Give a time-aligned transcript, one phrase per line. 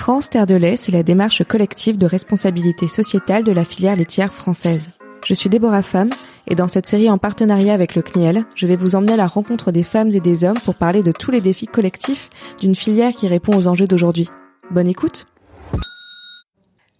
[0.00, 4.32] France Terre de lait, c'est la démarche collective de responsabilité sociétale de la filière laitière
[4.32, 4.88] française.
[5.26, 6.08] Je suis Déborah Femme
[6.48, 9.26] et dans cette série en partenariat avec le CNIEL, je vais vous emmener à la
[9.26, 13.12] rencontre des femmes et des hommes pour parler de tous les défis collectifs d'une filière
[13.12, 14.30] qui répond aux enjeux d'aujourd'hui.
[14.70, 15.26] Bonne écoute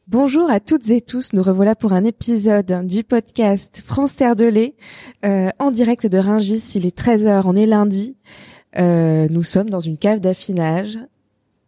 [0.06, 4.44] Bonjour à toutes et tous, nous revoilà pour un épisode du podcast France Terre de
[4.44, 4.74] lait
[5.24, 8.18] euh, en direct de Ringis, il est 13h, on est lundi.
[8.76, 10.98] Euh, nous sommes dans une cave d'affinage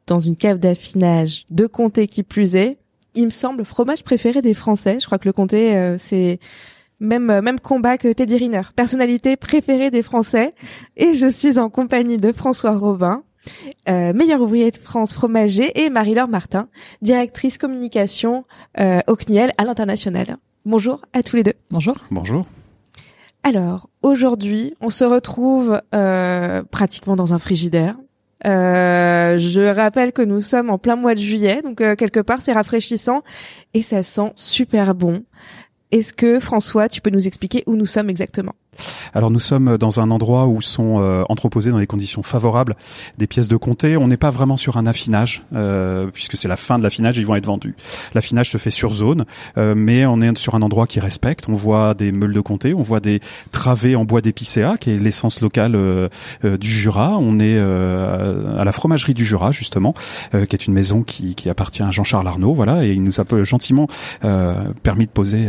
[0.06, 2.78] dans une cave d'affinage de comté qui plus est.
[3.14, 4.98] Il me semble fromage préféré des Français.
[5.00, 6.38] Je crois que le comté euh, c'est
[7.00, 10.54] même euh, même combat que Teddy Riner, personnalité préférée des Français.
[10.96, 13.22] Et je suis en compagnie de François Robin,
[13.88, 16.68] euh, meilleur ouvrier de France fromager, et Marie-Laure Martin,
[17.02, 18.44] directrice communication
[18.78, 20.36] euh, au CNIEL à l'international.
[20.64, 21.54] Bonjour à tous les deux.
[21.70, 21.96] Bonjour.
[22.10, 22.46] Bonjour.
[23.42, 27.96] Alors aujourd'hui, on se retrouve euh, pratiquement dans un frigidaire.
[28.44, 32.40] Euh, je rappelle que nous sommes en plein mois de juillet, donc euh, quelque part
[32.40, 33.22] c'est rafraîchissant
[33.74, 35.24] et ça sent super bon.
[35.92, 38.54] Est-ce que François, tu peux nous expliquer où nous sommes exactement?
[39.14, 42.76] Alors nous sommes dans un endroit où sont euh, entreposées dans des conditions favorables
[43.18, 43.96] des pièces de comté.
[43.96, 47.26] On n'est pas vraiment sur un affinage euh, puisque c'est la fin de l'affinage, ils
[47.26, 47.74] vont être vendus.
[48.14, 49.24] L'affinage se fait sur zone,
[49.58, 51.48] euh, mais on est sur un endroit qui respecte.
[51.48, 54.98] On voit des meules de comté, on voit des travées en bois d'épicéa, qui est
[54.98, 56.08] l'essence locale euh,
[56.42, 57.18] du Jura.
[57.18, 59.94] On est à la fromagerie du Jura justement,
[60.32, 63.24] qui est une maison qui, qui appartient à Jean-Charles Arnaud, voilà, et il nous a
[63.44, 63.88] gentiment
[64.82, 65.48] permis de poser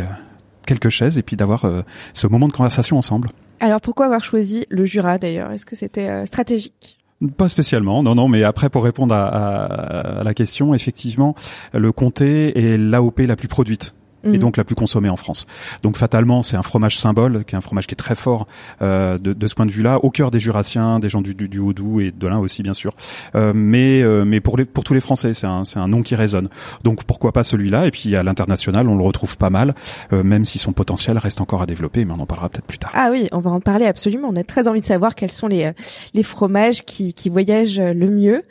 [0.65, 1.81] quelques chaises et puis d'avoir euh,
[2.13, 3.29] ce moment de conversation ensemble.
[3.59, 5.51] Alors pourquoi avoir choisi le Jura d'ailleurs?
[5.51, 6.97] Est-ce que c'était euh, stratégique?
[7.37, 11.35] Pas spécialement, non, non, mais après pour répondre à, à, à, la question, effectivement,
[11.73, 14.37] le comté est l'AOP la plus produite et Mhm.
[14.37, 15.45] donc la plus consommée en France.
[15.81, 18.47] Donc fatalement, c'est un fromage symbole, qui est un fromage qui est très fort
[18.81, 21.47] euh, de, de ce point de vue-là, au cœur des Jurassiens, des gens du, du,
[21.49, 22.91] du Haut-Doubs et de l'Ain aussi bien sûr.
[23.35, 26.01] Euh, mais euh, mais pour les pour tous les Français, c'est un c'est un nom
[26.03, 26.49] qui résonne.
[26.83, 27.85] Donc pourquoi pas celui-là?
[27.87, 29.75] Et puis à l'international, on le retrouve pas mal,
[30.13, 32.77] euh, même si son potentiel reste encore à développer, mais on en parlera peut-être plus
[32.77, 32.91] tard.
[32.93, 34.29] Ah oui, on va en parler absolument.
[34.31, 35.71] On a très envie de savoir quels sont les euh,
[36.13, 38.43] les fromages qui qui voyagent le mieux.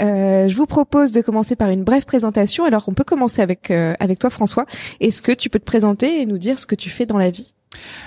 [0.00, 2.64] Euh, je vous propose de commencer par une brève présentation.
[2.64, 4.64] Alors on peut commencer avec euh, avec toi François.
[5.00, 7.30] Est-ce que tu peux te présenter et nous dire ce que tu fais dans la
[7.30, 7.54] vie?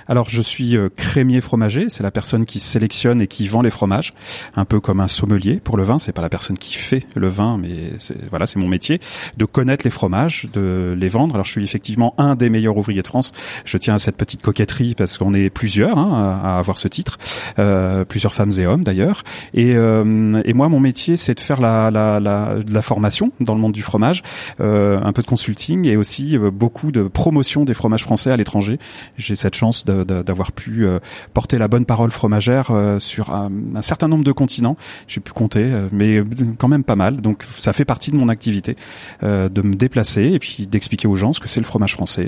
[0.07, 3.69] Alors je suis euh, crémier fromager, c'est la personne qui sélectionne et qui vend les
[3.69, 4.13] fromages,
[4.55, 5.99] un peu comme un sommelier pour le vin.
[5.99, 7.93] C'est pas la personne qui fait le vin, mais
[8.29, 8.99] voilà, c'est mon métier
[9.37, 11.35] de connaître les fromages, de les vendre.
[11.35, 13.31] Alors je suis effectivement un des meilleurs ouvriers de France.
[13.63, 17.17] Je tiens à cette petite coquetterie parce qu'on est plusieurs hein, à avoir ce titre,
[17.59, 19.23] euh, plusieurs femmes et hommes d'ailleurs.
[19.53, 23.31] Et, euh, et moi mon métier c'est de faire la, la, la, de la formation
[23.39, 24.23] dans le monde du fromage,
[24.59, 28.35] euh, un peu de consulting et aussi euh, beaucoup de promotion des fromages français à
[28.35, 28.79] l'étranger.
[29.17, 30.99] J'ai chance d'avoir pu euh,
[31.33, 34.77] porter la bonne parole fromagère euh, sur un, un certain nombre de continents.
[35.07, 36.21] J'ai pu compter, euh, mais
[36.57, 37.21] quand même pas mal.
[37.21, 38.75] Donc ça fait partie de mon activité
[39.21, 42.27] de me déplacer et puis d'expliquer aux gens ce que c'est le fromage français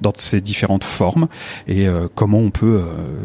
[0.00, 1.28] dans ses différentes formes
[1.66, 2.82] et comment on peut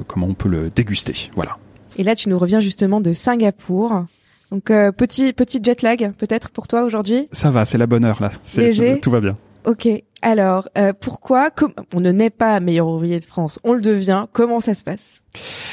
[0.07, 1.29] comment on peut le déguster.
[1.35, 1.57] Voilà.
[1.97, 4.05] Et là, tu nous reviens justement de Singapour.
[4.51, 7.27] Donc euh, petit petit jet lag peut-être pour toi aujourd'hui?
[7.31, 8.29] Ça va, c'est la bonne heure là.
[8.43, 8.99] C'est- Léger.
[9.01, 9.35] Tout va bien.
[9.65, 9.87] Ok.
[10.23, 14.27] Alors euh, pourquoi com- on ne naît pas meilleur ouvrier de France On le devient.
[14.31, 15.22] Comment ça se passe?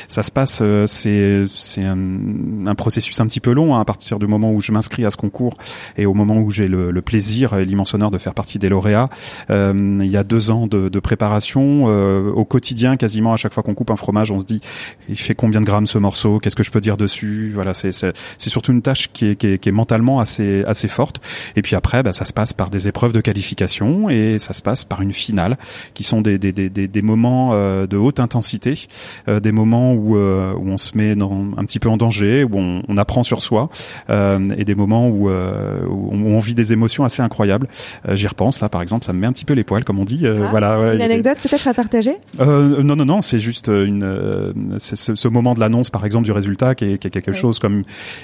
[0.09, 3.84] Ça se passe, euh, c'est c'est un, un processus un petit peu long hein, à
[3.84, 5.56] partir du moment où je m'inscris à ce concours
[5.97, 8.69] et au moment où j'ai le, le plaisir et l'immense honneur de faire partie des
[8.69, 9.10] lauréats.
[9.50, 13.53] Euh, il y a deux ans de, de préparation euh, au quotidien, quasiment à chaque
[13.53, 14.60] fois qu'on coupe un fromage, on se dit
[15.09, 17.53] il fait combien de grammes ce morceau, qu'est-ce que je peux dire dessus?
[17.54, 20.88] Voilà, c'est c'est surtout une tâche qui est, qui est, qui est mentalement assez assez
[20.88, 21.21] forte.
[21.56, 24.62] Et puis après, bah, ça se passe par des épreuves de qualification et ça se
[24.62, 25.59] passe par une finale
[25.94, 28.87] qui sont des des des, des, des moments euh, de haute intensité,
[29.28, 32.44] euh, des moments où euh, où on se met dans, un petit peu en danger,
[32.44, 33.69] où on, on apprend sur soi,
[34.09, 37.66] euh, et des moments où, euh, où on vit des émotions assez incroyables.
[38.12, 40.05] J'y repense là, par exemple, ça me met un petit peu les poils, comme on
[40.05, 40.25] dit.
[40.27, 40.78] Ah, voilà.
[40.78, 42.12] ouais, Une anecdote peut-être à partager?
[42.39, 46.75] Non, non, non, c'est juste une, ce, ce moment de l'annonce, par exemple, du résultat,
[46.77, 47.37] qui est, qui est quelque Ouais.
[47.37, 47.83] chose comme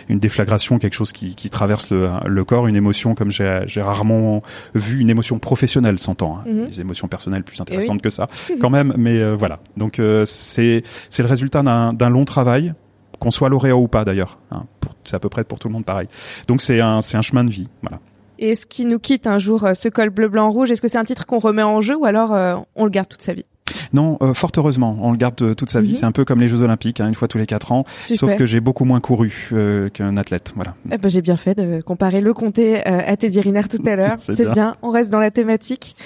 [0.09, 4.43] une déflagration, quelque chose qui, qui traverse le, le corps, une émotion comme j'ai rarement
[4.75, 6.39] vu une émotion professionnelle, s'entend.
[6.39, 6.45] Hein.
[6.51, 6.67] Mhm.
[6.71, 8.29] Les émotions personnelles plus Eh intéressantes que ça,
[8.61, 8.93] quand même.
[8.97, 9.59] Mais voilà.
[9.77, 10.83] Donc c'est
[11.17, 12.75] c'est le résultat d'un long travail,
[13.19, 14.39] qu'on soit lauréat ou pas d'ailleurs.
[14.51, 14.65] Hein.
[15.05, 16.09] C'est à peu près pour tout le monde pareil.
[16.47, 17.69] Donc c'est un un chemin de vie.
[17.81, 18.01] Voilà.
[18.39, 20.89] Et ce qui nous quitte un jour, euh, ce col bleu, blanc, rouge, est-ce que
[20.89, 23.33] c'est un titre qu'on remet en jeu ou alors euh, on le garde toute sa
[23.33, 23.47] vie?
[23.93, 25.91] Non, euh, fort heureusement, on le garde euh, toute sa vie.
[25.91, 25.95] Mhm.
[25.95, 27.85] C'est un peu comme les Jeux Olympiques, hein, une fois tous les quatre ans.
[28.07, 28.19] Super.
[28.19, 30.53] Sauf que j'ai beaucoup moins couru euh, qu'un athlète.
[30.55, 30.75] Voilà.
[30.93, 33.97] Eh ben, j'ai bien fait de comparer le comté euh, à Teddy Riner tout à
[33.97, 34.15] l'heure.
[34.19, 34.53] C'est bien.
[34.53, 34.75] bien.
[34.83, 35.97] on reste dans la thématique.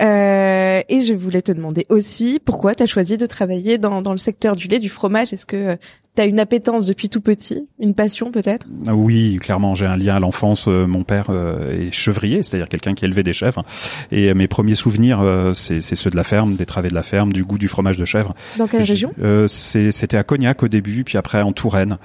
[0.00, 4.12] Euh, et je voulais te demander aussi pourquoi tu as choisi de travailler dans, dans
[4.12, 5.32] le secteur du lait, du fromage?
[5.32, 5.78] Est-ce que tu
[6.20, 8.66] T'as une appétence depuis tout petit, une passion peut-être?
[8.86, 10.68] Ah Oui, clairement, j'ai un lien à l'enfance.
[10.68, 13.64] Euh, mon père euh, est chevrier, c'est-à-dire quelqu'un qui élevait des chèvres.
[14.12, 15.24] Et mes premiers souvenirs,
[15.54, 18.04] c'est ceux de la ferme, des travées de la ferme, du goût du fromage de
[18.04, 18.34] chèvre.
[18.58, 19.14] Dans quelle région?
[19.48, 21.96] C'était à Cognac au début, puis après en Touraine.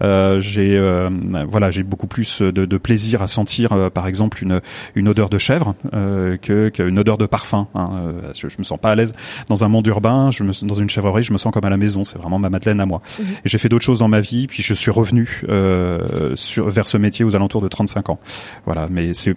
[0.00, 1.08] j'ai
[1.50, 4.60] voilà, j'ai beaucoup plus de, de, plaisir à sentir, par exemple, une,
[4.94, 7.66] une odeur de chèvre que qu'une odeur de parfum.
[7.74, 8.12] Hein.
[8.40, 9.14] Je, je me sens pas à l'aise
[9.48, 10.30] dans un monde urbain.
[10.30, 12.04] Je me, dans une chèvrerie, je me sens comme à la maison.
[12.04, 13.02] C'est vraiment ma Madeleine à moi.
[13.18, 13.26] Mhm.
[13.64, 16.34] Fait d'autres choses dans ma vie, puis je suis revenu euh,
[16.66, 18.18] vers ce métier aux alentours de 35 ans.
[18.66, 19.34] Voilà, mais c'est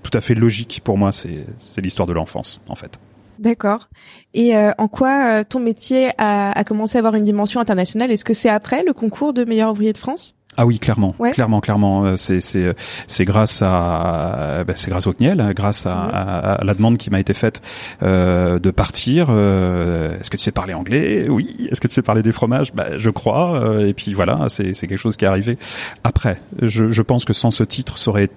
[0.00, 1.10] tout à fait logique pour moi.
[1.10, 3.00] C'est c'est l'histoire de l'enfance en fait.
[3.40, 3.88] D'accord.
[4.32, 8.12] Et euh, en quoi euh, ton métier a, a, commencé à avoir une dimension internationale?
[8.12, 10.36] Est-ce que c'est après le concours de meilleur ouvrier de France?
[10.56, 12.04] Ah oui, clairement, clairement, clairement.
[12.04, 12.74] Euh, c'est c'est
[13.06, 17.08] c'est grâce à ben, c'est grâce au CNIEL, hein, grâce à, à, la demande qui
[17.10, 17.62] m'a été faite
[18.02, 19.28] euh, de partir.
[19.30, 21.26] Euh, Est-ce que tu sais parler anglais?
[21.28, 21.68] Oui.
[21.70, 22.74] Est-ce que tu sais parler des fromages?
[22.74, 23.62] Ben, je crois.
[23.62, 25.58] Euh, et puis voilà, c'est c'est quelque chose qui est arrivé
[26.04, 26.38] après.
[26.60, 28.28] Je je pense que sans ce titre, ça aurait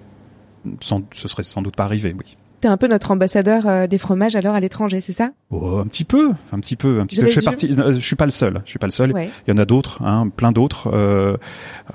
[0.80, 2.14] sans, ce serait sans doute pas arrivé.
[2.16, 2.36] Oui.
[2.60, 5.30] T'es un peu notre ambassadeur euh, des fromages alors à l'étranger, c'est ça?
[5.50, 7.26] Oh, Un petit peu, un petit peu, un petit peu.
[7.26, 7.68] Je fais partie.
[7.70, 8.62] Je suis pas le seul.
[8.64, 9.12] Je suis pas le seul.
[9.46, 11.36] Il y en a d'autres, hein, plein d'autres, euh,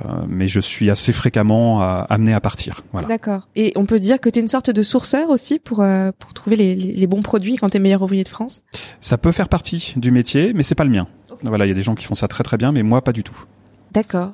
[0.06, 2.82] euh, mais je suis assez fréquemment amené à partir.
[2.92, 3.08] Voilà.
[3.08, 3.48] D'accord.
[3.56, 5.84] Et on peut dire que tu es une sorte de sourceur aussi pour
[6.20, 8.62] pour trouver les, les bons produits quand t'es meilleur ouvrier de France?
[9.02, 11.08] Ça peut faire partie du métier, mais c'est pas le mien.
[11.44, 13.14] Voilà, il y a des gens qui font ça très très bien, mais moi pas
[13.14, 13.46] du tout.
[13.94, 14.34] D'accord.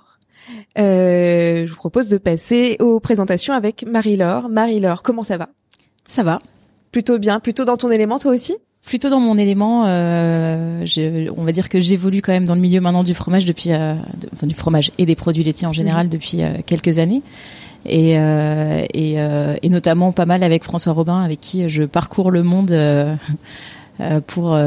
[0.77, 4.49] Euh, je vous propose de passer aux présentations avec Marie-Laure.
[4.49, 5.49] Marie-Laure, comment ça va?
[6.07, 6.39] Ça va.
[6.91, 8.55] Plutôt bien, plutôt dans ton élément toi aussi?
[8.87, 10.85] Plutôt dans mon élément, euh,
[11.35, 13.95] on va dire que j'évolue quand même dans le milieu maintenant du fromage depuis, euh,
[14.33, 16.11] enfin, du fromage et des produits laitiers en général mhm.
[16.11, 17.21] depuis euh, quelques années,
[17.85, 22.31] et, euh, et, euh, et, notamment pas mal avec François Robin, avec qui je parcours
[22.31, 22.73] le monde
[24.27, 24.57] pour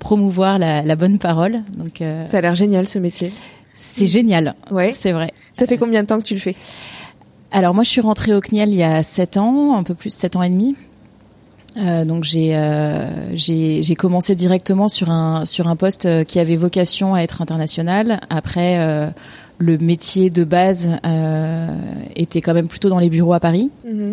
[0.00, 1.60] promouvoir la, la, bonne parole.
[1.76, 3.30] Donc ça a l'air génial ce métier.
[3.76, 4.56] C'est génial.
[4.72, 5.30] Ouais, c'est vrai.
[5.52, 6.56] Ça fait combien de temps que tu le fais?
[7.52, 10.10] Alors moi je suis rentrée au CNIEL il y a 7 ans, un peu plus
[10.10, 10.76] de 7 ans et demi.
[11.78, 16.56] Euh, donc j'ai euh, j'ai commencé directement sur un sur un poste euh, qui avait
[16.56, 18.20] vocation à être international.
[18.30, 19.08] Après euh,
[19.58, 21.68] le métier de base euh,
[22.16, 23.70] était quand même plutôt dans les bureaux à Paris.
[23.84, 24.12] Mhm.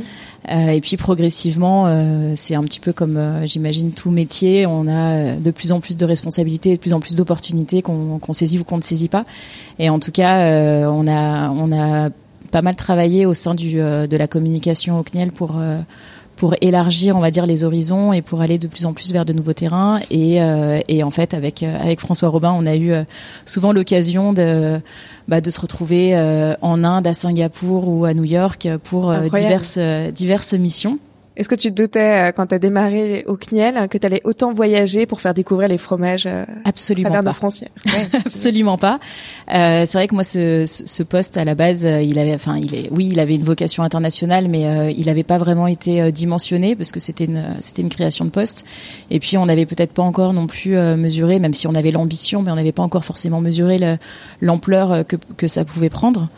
[0.49, 1.85] et puis progressivement,
[2.35, 6.05] c'est un petit peu comme j'imagine tout métier, on a de plus en plus de
[6.05, 9.25] responsabilités, de plus en plus d'opportunités qu'on qu'on saisit ou qu'on ne saisit pas.
[9.77, 12.09] Et en tout cas, on a on a
[12.51, 15.59] pas mal travaillé au sein du de la communication au CNIEL pour
[16.35, 19.25] pour élargir, on va dire, les horizons et pour aller de plus en plus vers
[19.25, 19.99] de nouveaux terrains.
[20.09, 23.03] Et, euh, et en fait, avec euh, avec François Robin, on a eu euh,
[23.45, 24.81] souvent l'occasion de
[25.27, 26.15] bah, de se retrouver
[26.61, 29.79] en Inde, à Singapour ou à New York pour diverses
[30.13, 30.99] diverses missions.
[31.37, 34.21] Est-ce que tu te doutais euh, quand tu as démarré au CNIEL que tu allais
[34.23, 37.33] autant voyager pour faire découvrir les fromages euh, Absolument à pas.
[37.33, 37.69] frontières
[38.25, 38.99] Absolument pas.
[39.53, 42.57] Euh, c'est vrai que moi ce, ce, poste à la base, euh, il avait enfin
[42.57, 46.11] il est oui, il avait une vocation internationale mais euh, il n'avait pas vraiment été
[46.11, 48.65] dimensionné parce que c'était une c'était une création de poste
[49.11, 52.41] et puis on n'avait peut-être pas encore non plus mesuré même si on avait l'ambition
[52.41, 53.97] mais on n'avait pas encore forcément mesuré
[54.41, 56.29] l'ampleur que que ça pouvait prendre.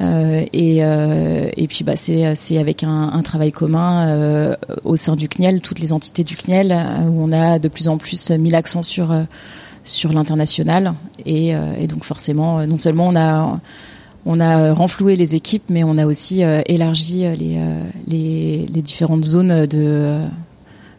[0.00, 5.28] Euh, et, euh, et puis bah, c'est, avec un, travail commun euh, au sein du
[5.28, 6.72] CNIEL, toutes les entités du CNIEL,
[7.08, 9.14] où on a de plus en plus mis l'accent sur,
[9.84, 10.94] sur l'international.
[11.26, 13.60] Et, et donc forcément, non seulement on a
[14.26, 17.58] on a renfloué les équipes, mais on a aussi élargi les,
[18.06, 20.20] les, les, différentes zones de,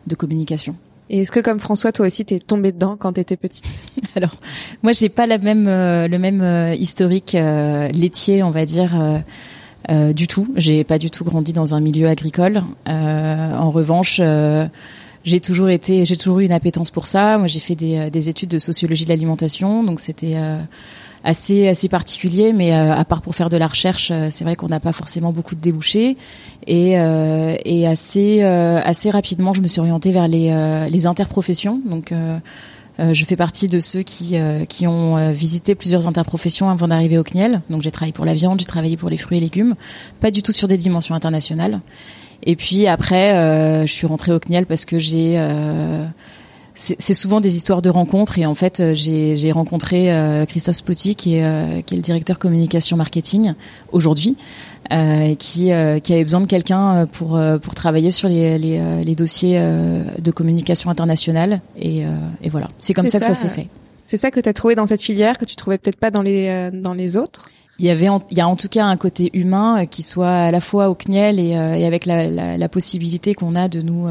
[0.07, 0.75] de communication.
[1.13, 3.65] Et est-ce que comme François, toi aussi, t'es tombée dedans quand t'étais petite?
[4.15, 4.37] Alors,
[4.81, 8.91] moi, j'ai pas la même, euh, le même euh, historique euh, laitier, on va dire.
[9.89, 12.63] du tout, j'ai pas du tout grandi dans un milieu agricole.
[12.87, 14.21] en revanche,
[15.25, 17.37] j'ai toujours été, j'ai toujours eu une appétence pour ça.
[17.37, 20.37] Moi, j'ai fait des, des, études de sociologie de l'alimentation, donc c'était
[21.23, 24.55] assez assez particulier, mais euh, à part pour faire de la recherche, euh, c'est vrai
[24.55, 26.17] qu'on n'a pas forcément beaucoup de débouchés
[26.67, 32.13] et, euh, et assez assez rapidement, je me suis orientée vers les les interprofessions, donc.
[32.99, 34.35] je fais partie de ceux qui
[34.69, 37.61] qui ont visité plusieurs interprofessions avant d'arriver au CNIEL.
[37.69, 39.75] Donc j'ai travaillé pour la viande, j'ai travaillé pour les fruits et légumes,
[40.19, 41.81] pas du tout sur des dimensions internationales.
[42.43, 43.31] Et puis après,
[43.87, 45.39] je suis rentrée au CNIEL parce que j'ai
[46.73, 51.15] c'est souvent des histoires de rencontres et en fait euh, j'ai rencontré euh, Christophe Spotti
[51.15, 53.53] qui est, euh, qui est le directeur communication marketing
[53.91, 54.37] aujourd'hui
[54.91, 55.71] euh, qui,
[56.03, 60.89] qui avait besoin de quelqu'un pour pour travailler sur les, les, les dossiers de communication
[60.89, 61.61] internationale.
[61.77, 62.03] Et,
[62.43, 62.69] et voilà.
[62.79, 63.67] C'est comme ça, que ça s'est fait.
[64.01, 66.21] c'est ça que tu as trouvé dans cette filière que tu trouvais peut-être pas dans
[66.21, 67.49] les dans les autres?
[67.81, 70.51] Il y avait, il y a en tout cas un côté humain qui soit à
[70.51, 74.07] la fois au CNIEL et, et avec la, la, la possibilité qu'on a de nous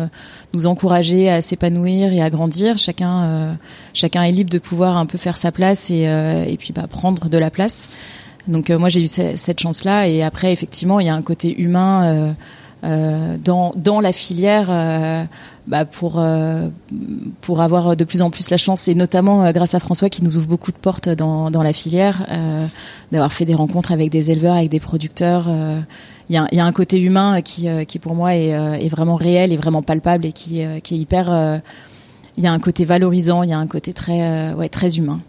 [0.52, 2.76] nous encourager à s'épanouir et à grandir.
[2.78, 3.56] Chacun
[3.94, 7.28] chacun est libre de pouvoir un peu faire sa place et et puis bah, prendre
[7.28, 7.88] de la place.
[8.48, 11.60] Donc moi j'ai eu cette chance là et après effectivement il y a un côté
[11.60, 12.34] humain
[12.82, 15.24] euh, dans dans la filière euh,
[15.66, 16.68] bah pour euh,
[17.42, 20.38] pour avoir de plus en plus la chance et notamment grâce à François qui nous
[20.38, 22.26] ouvre beaucoup de portes dans dans la filière
[23.12, 25.48] d'avoir fait des rencontres avec des éleveurs avec des producteurs.
[26.28, 29.16] Il y a, y a un côté humain qui qui pour moi est, est vraiment
[29.16, 31.60] réel et vraiment palpable et qui qui est hyper
[32.38, 35.20] il y a un côté valorisant il y a un côté très ouais très humain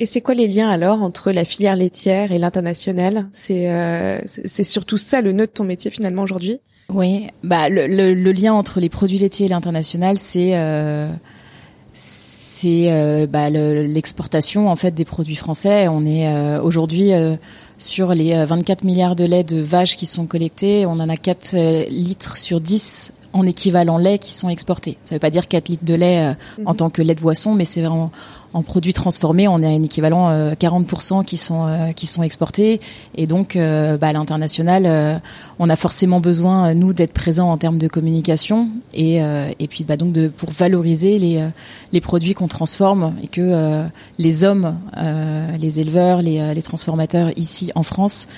[0.00, 3.28] et c'est quoi les liens alors entre la filière laitière et l'international?
[3.32, 6.58] C'est euh, c'est surtout ça le nœud de ton métier finalement aujourd'hui?
[6.88, 11.08] Oui, bah le, le, le, lien entre les produits laitiers et l'international, c'est euh,
[11.92, 15.88] c'est euh, bah, l'exportation en fait des produits français.
[15.88, 17.36] On est euh, aujourd'hui euh,
[17.78, 21.88] sur les 24 milliards de lait de vaches qui sont collectés, on en a 4
[21.88, 24.98] litres sur 10 en équivalent lait qui sont exportés.
[25.04, 26.76] Ça veut pas dire 4 litres de lait en mhm.
[26.76, 28.10] tant que lait de boisson, mais c'est vraiment
[28.52, 32.80] en produits transformés, on a un équivalent euh, 40% qui sont euh, qui sont exportés
[33.14, 35.18] et donc euh, bah, à l'international, euh,
[35.58, 39.20] on a forcément besoin nous d'être présents en termes de communication et
[39.58, 41.44] et puis bah, donc de pour valoriser les
[41.92, 43.84] les produits qu'on transforme et que
[44.18, 44.78] les hommes,
[45.60, 48.28] les éleveurs, les, les transformateurs ici en France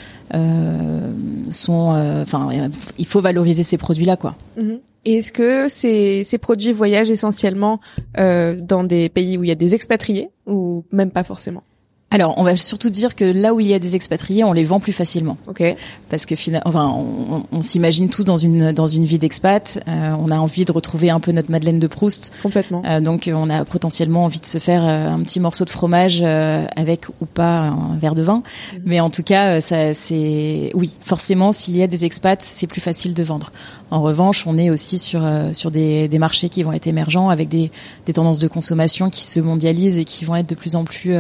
[1.51, 2.51] sont enfin
[2.99, 4.35] il faut valoriser ces produits là quoi.
[4.59, 4.79] Mm-hmm.
[5.05, 7.81] Est-ce que ces, ces produits voyagent essentiellement
[8.19, 11.65] euh, dans des pays où il y a des expatriés ou même pas forcément?
[12.13, 14.65] Alors, on va surtout dire que là où il y a des expatriés, on les
[14.65, 15.39] vend plus facilement.
[15.47, 15.63] Ok.
[16.11, 19.83] Parce que finalement, enfin, on, on s'imagine tous dans une dans une vie d'expat.
[19.89, 22.35] Euh, on a envie de retrouver un peu notre Madeleine de Proust.
[22.43, 22.83] Complètement.
[22.85, 26.21] Euh, donc, on a potentiellement envie de se faire euh, un petit morceau de fromage
[26.23, 28.43] euh, avec ou pas un verre de vin.
[28.75, 28.83] Mhm.
[28.85, 32.67] Mais en tout cas, euh, ça, c'est oui, forcément, s'il y a des expats, c'est
[32.67, 33.53] plus facile de vendre.
[33.93, 35.23] En revanche, on est aussi sur
[35.53, 37.71] sur des, des marchés qui vont être émergents avec des
[38.07, 41.15] des tendances de consommation qui se mondialisent et qui vont être de plus en plus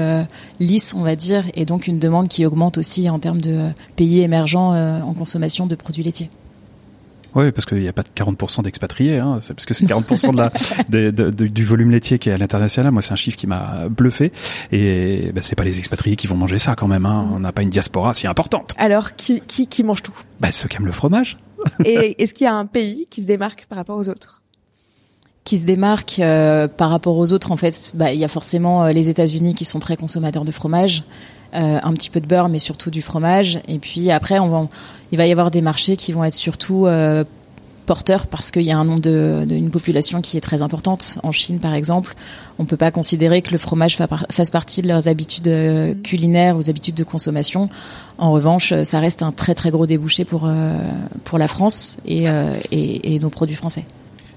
[0.58, 4.20] lisses on va dire, et donc une demande qui augmente aussi en termes de pays
[4.20, 6.30] émergents euh, en consommation de produits laitiers.
[7.34, 10.32] Oui, parce qu'il n'y a pas de 40% d'expatriés, hein, c'est parce que c'est 40%
[10.32, 12.92] de la, du volume laitier qui est à l'international.
[12.92, 14.32] Moi, c'est un chiffre qui m'a bluffé.
[14.70, 17.06] Et ben, c'est pas les expatriés qui vont manger ça quand même.
[17.06, 17.30] Hein.
[17.32, 18.74] On n'a pas une diaspora si importante.
[18.76, 20.12] Alors, qui, qui, qui mange tout?
[20.40, 21.38] Bah, Ceux qui aiment le fromage.
[21.85, 24.42] Et est-ce qu'il y a un pays qui se démarque par rapport aux autres?
[25.45, 28.85] Qui se démarque euh, par rapport aux autres, en fait, bah, il y a forcément
[28.85, 31.02] euh, les États-Unis qui sont très consommateurs de fromage,
[31.54, 33.61] euh, un petit peu de beurre, mais surtout du fromage.
[33.66, 34.69] Et puis après, on va,
[35.11, 36.87] il va y avoir des marchés qui vont être surtout
[37.86, 41.18] porteurs parce qu'il y a un nombre de, de, une population qui est très importante.
[41.22, 42.14] En Chine, par exemple,
[42.58, 43.98] on peut pas considérer que le fromage
[44.30, 46.02] fasse partie de leurs habitudes mmh.
[46.02, 47.68] culinaires, aux habitudes de consommation.
[48.18, 50.48] En revanche, ça reste un très très gros débouché pour
[51.24, 52.26] pour la France et,
[52.70, 53.84] et, et nos produits français.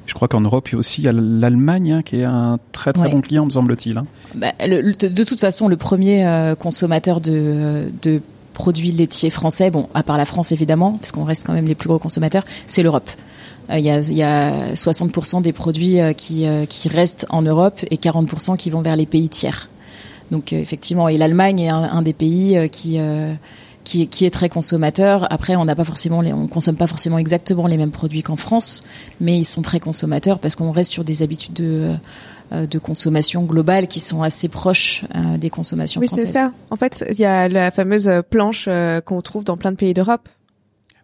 [0.05, 3.09] Je crois qu'en Europe, il y a aussi l'Allemagne hein, qui est un très très
[3.09, 3.97] bon client, me semble-t-il.
[3.97, 4.03] Hein.
[4.35, 8.21] Bah, de toute façon, le premier euh, consommateur de, de
[8.53, 11.75] produits laitiers français, bon, à part la France évidemment, parce qu'on reste quand même les
[11.75, 13.09] plus gros consommateurs, c'est l'Europe.
[13.69, 17.81] Euh, il y, a, y, a, 60% des produits euh, qui, qui restent en Europe
[17.89, 19.69] et 40% qui vont vers les pays tiers.
[20.31, 22.99] Donc effectivement, et l'Allemagne est un, un, des pays qui
[23.83, 25.31] qui, qui est très consommateur.
[25.31, 28.35] Après, on n'a pas forcément, les, on consomme pas forcément exactement les mêmes produits qu'en
[28.35, 28.83] France,
[29.21, 31.93] mais ils sont très consommateurs parce qu'on reste sur des habitudes de
[32.51, 36.25] euh, de consommation globale qui sont assez proches euh, des consommations oui, françaises.
[36.25, 36.51] Oui, c'est ça.
[36.69, 39.95] En fait, il y a la fameuse planche euh, qu'on trouve dans plein de pays
[39.95, 40.29] d'Europe.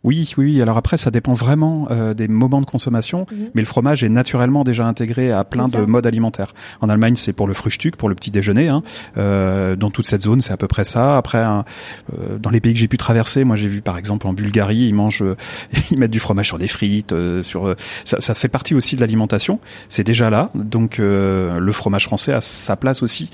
[0.03, 0.62] Oui, oui, oui.
[0.62, 3.50] Alors après, ça dépend vraiment euh, des moments de consommation, mhm.
[3.53, 6.53] mais le fromage est naturellement déjà intégré à plein de modes alimentaires.
[6.81, 8.67] En Allemagne, c'est pour le Frühstück, pour le petit déjeuner.
[8.67, 8.81] Hein.
[9.17, 11.17] Euh, dans toute cette zone, c'est à peu près ça.
[11.17, 14.34] Après, euh, dans les pays que j'ai pu traverser, moi, j'ai vu par exemple en
[14.34, 15.24] Bulgarie, ils mangent,
[15.91, 17.67] ils mettent du fromage sur des frites, euh, sur.
[17.67, 19.60] Euh, ça, ça, fait partie aussi de l'alimentation.
[19.89, 20.50] C'est déjà là.
[20.55, 23.29] Donc, le fromage français a sa place aussi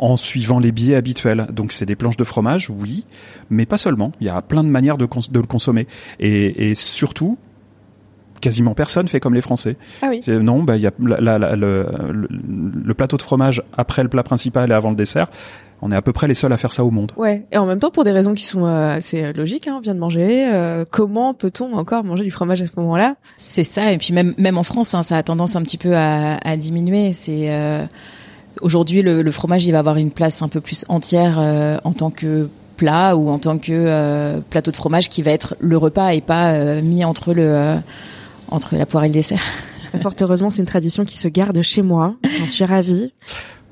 [0.00, 1.46] en suivant les biais habituels.
[1.52, 3.04] Donc c'est des planches de fromage, oui,
[3.50, 4.12] mais pas seulement.
[4.20, 5.86] Il y a plein de manières de, de le consommer.
[6.18, 7.38] Et, et, surtout,
[8.40, 9.76] quasiment personne fait comme les Français.
[10.02, 10.20] Ah oui.
[10.26, 14.22] Non, bah il y a la, la, le, le, plateau de fromage après le plat
[14.22, 15.28] principal et avant le dessert.
[15.82, 17.12] On est à peu près les seuls à faire ça au monde.
[17.16, 17.46] Ouais.
[17.52, 19.94] Et en même temps, pour des raisons qui sont euh, assez logiques, hein, on vient
[19.94, 20.46] de manger.
[20.52, 23.16] Euh, comment peut-on encore manger du fromage à ce moment-là?
[23.38, 23.90] C'est ça.
[23.92, 26.56] Et puis même même en France, hein, ça a tendance un petit peu à, à
[26.56, 27.12] diminuer.
[27.12, 27.86] C'est euh
[28.60, 31.92] Aujourd'hui, le, le, fromage, il va avoir une place un peu plus entière euh, en
[31.92, 32.48] tant que
[32.80, 36.22] plat ou en tant que euh, plateau de fromage qui va être le repas et
[36.22, 37.76] pas euh, mis entre le euh,
[38.48, 39.42] entre la poire et le dessert.
[40.02, 42.14] Fort heureusement, c'est une tradition qui se garde chez moi.
[42.38, 43.12] J'en suis ravie.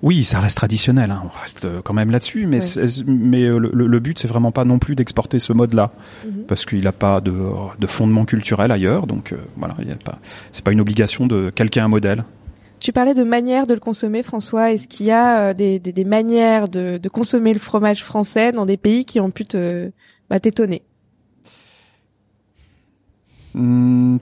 [0.02, 1.22] Oui, ça reste traditionnel, hein.
[1.24, 2.60] on reste quand même là-dessus, mais
[3.06, 5.90] mais le, le, but c'est vraiment pas non plus d'exporter ce mode-là,
[6.24, 6.44] mhm.
[6.46, 7.34] parce qu'il n'a pas de,
[7.80, 10.20] de, fondement culturel ailleurs, donc voilà, il y a pas,
[10.52, 12.22] c'est pas une obligation de calquer un modèle.
[12.80, 14.72] Tu parlais de manière de le consommer, François.
[14.72, 18.76] Est-ce qu'il y a des, des, manières de, de, consommer le fromage français dans des
[18.76, 19.90] pays qui ont pu te
[20.30, 20.82] bah, t'étonner?
[23.54, 24.18] Hmm,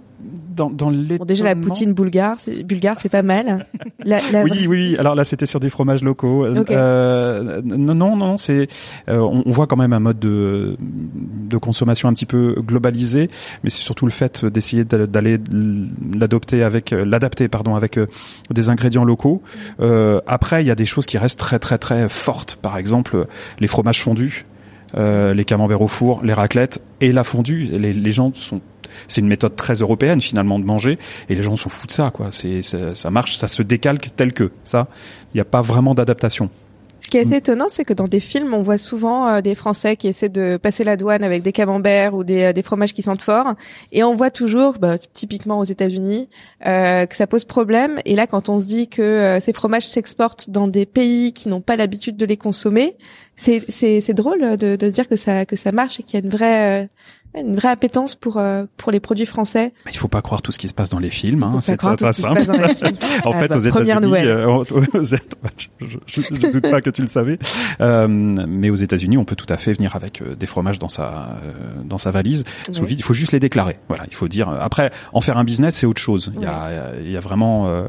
[0.57, 3.67] dans, dans bon, déjà la poutine bulgare, c'est bulgare, c'est pas mal.
[4.05, 4.45] La, la...
[4.45, 4.97] Oui, oui.
[4.99, 6.45] Alors là, c'était sur des fromages locaux.
[6.45, 8.39] Euh, non, non, non.
[8.39, 8.69] C'est,
[9.09, 13.29] euh, on, on, voit quand même un mode de, de consommation un petit peu globalisé,
[13.65, 15.39] mais c'est surtout le fait d'essayer d'aller
[16.15, 18.07] l'adopter avec, l'adapter, pardon, avec euh,
[18.51, 19.43] des ingrédients locaux.
[19.81, 22.57] Euh, après, il y a des choses qui restent très, très, très fortes.
[22.63, 23.27] Par exemple,
[23.59, 24.47] les fromages fondus.
[24.97, 27.65] Euh, les camemberts au four, les raclettes et la fondue.
[27.65, 28.61] Les, les gens sont
[29.09, 30.99] c'est une méthode très européenne finalement de manger
[31.29, 32.29] et les gens s'en foutent de ça quoi.
[32.31, 34.89] C'est ça, marche, ça se décalque tel que ça.
[35.35, 36.51] Il n'y a pas vraiment d'adaptation.
[37.07, 39.55] Ce qui est assez étonnant, c'est que dans des films, on voit souvent euh, des
[39.55, 42.95] Français qui essaient de passer la douane avec des camemberts ou des, euh, des fromages
[42.95, 43.55] qui sentent fort,
[43.93, 46.29] et on voit toujours, bah, typiquement aux États-Unis,
[46.67, 48.01] euh, que ça pose problème.
[48.07, 51.49] Et là, quand on se dit que euh, ces fromages s'exportent dans des pays qui
[51.49, 52.97] n'ont pas l'habitude de les consommer,
[53.37, 56.25] c'est drôle de, de se dire que ça que ça marche et qu'il y a
[56.25, 56.89] une vraie
[57.35, 59.73] une vraie appétence pour euh, pour les produits français.
[59.91, 61.97] Il faut pas croire tout ce qui se passe dans les films, hein, c'est pas,
[61.97, 62.43] pas simple.
[63.25, 64.65] en ah, fait, bah, aux États-Unis, euh,
[66.07, 67.39] je, ne doute pas que tu le savais,
[67.81, 70.89] euh, mais aux États-Unis, on peut tout à fait venir avec euh, des fromages dans
[70.89, 71.39] sa
[71.85, 72.99] dans sa valise sous vide.
[72.99, 73.79] Il faut juste les déclarer.
[73.89, 74.49] Voilà, il faut dire.
[74.49, 76.33] Après, en faire un business, c'est autre chose.
[76.37, 77.87] Il y a il y a vraiment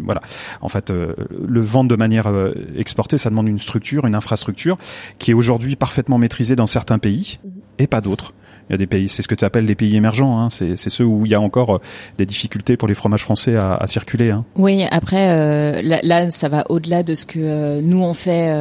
[0.00, 0.20] voilà.
[0.60, 2.30] En fait, le vendre de manière
[2.76, 4.78] exportée, ça demande une structure, une infrastructure
[5.18, 7.52] qui est aujourd'hui parfaitement maîtrisée dans certains pays mhm.
[7.78, 8.32] et pas d'autres.
[8.68, 10.38] Il y a des pays, c'est ce que tu appelles les pays émergents.
[10.38, 10.50] Hein.
[10.50, 11.80] C'est, ceux où il y a encore euh,
[12.18, 14.30] des difficultés pour les fromages français à, circuler.
[14.30, 14.44] Hein.
[14.56, 18.54] Oui, après euh, là, ça va au-delà de ce que euh, nous on fait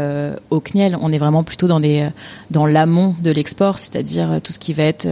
[0.49, 0.97] au CNIEL.
[1.01, 5.07] On est vraiment plutôt dans l'amont de l'export, c'est-à-dire tout ce qui va être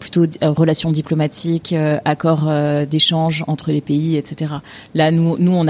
[0.00, 2.50] plutôt relations diplomatiques, accords
[2.86, 4.54] d'échange entre les pays, etc.
[4.94, 5.66] Là, nous, on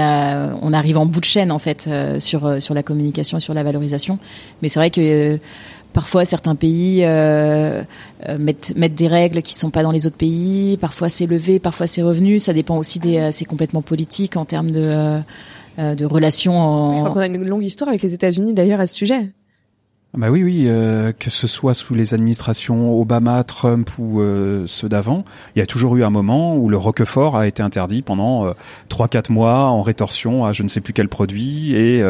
[0.73, 4.17] arrive en bout de chaîne en fait sur sur la communication, sur la valorisation.
[4.61, 5.39] Mais c'est vrai que
[5.95, 7.81] Parfois, certains pays euh,
[8.27, 10.75] euh, mettent, des règles qui sont pas dans les autres pays.
[10.75, 12.37] Parfois, c'est levé, parfois c'est revenu.
[12.37, 13.17] Ça dépend aussi des.
[13.17, 15.21] Euh, c'est complètement politique en termes de
[15.77, 16.57] de relations.
[16.57, 16.95] En...
[16.95, 19.31] Je crois qu'on a une longue histoire avec les États-Unis d'ailleurs à ce sujet.
[20.17, 24.87] Bah oui, oui, euh, que ce soit sous les administrations Obama, Trump ou euh, ceux
[24.87, 25.25] d'avant,
[25.55, 28.53] il y a toujours eu un moment où le Roquefort a été interdit pendant euh,
[28.87, 32.03] trois, quatre mois en rétorsion à je ne sais plus quel produit et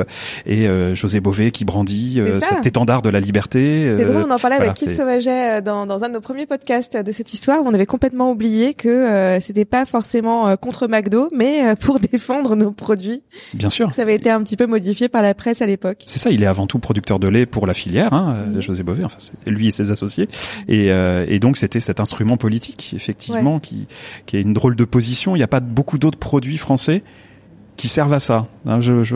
[0.46, 3.94] et José Bové qui brandit cet étendard de la liberté.
[3.98, 6.98] C'est drôle, on en parlait avec Kip Sauvaget dans, dans un de nos premiers podcasts
[6.98, 11.76] de cette histoire où on avait complètement oublié que c'était pas forcément contre McDo, mais
[11.76, 13.24] pour défendre nos produits.
[13.54, 13.94] Bien sûr.
[13.94, 16.04] Ça avait été un petit peu modifié par la presse à l'époque.
[16.06, 18.84] C'est ça, il est avant tout producteur de lait pour la filière hein, euh, José
[18.84, 20.28] Bové, enfin lui et ses associés,
[20.68, 23.88] et, euh, et donc c'était cet instrument politique effectivement qui,
[24.26, 25.36] qui a une drôle de position.
[25.36, 27.04] Il n'y a pas beaucoup d'autres produits français
[27.78, 28.48] qui servent à ça.
[28.66, 29.16] Hein, je, je,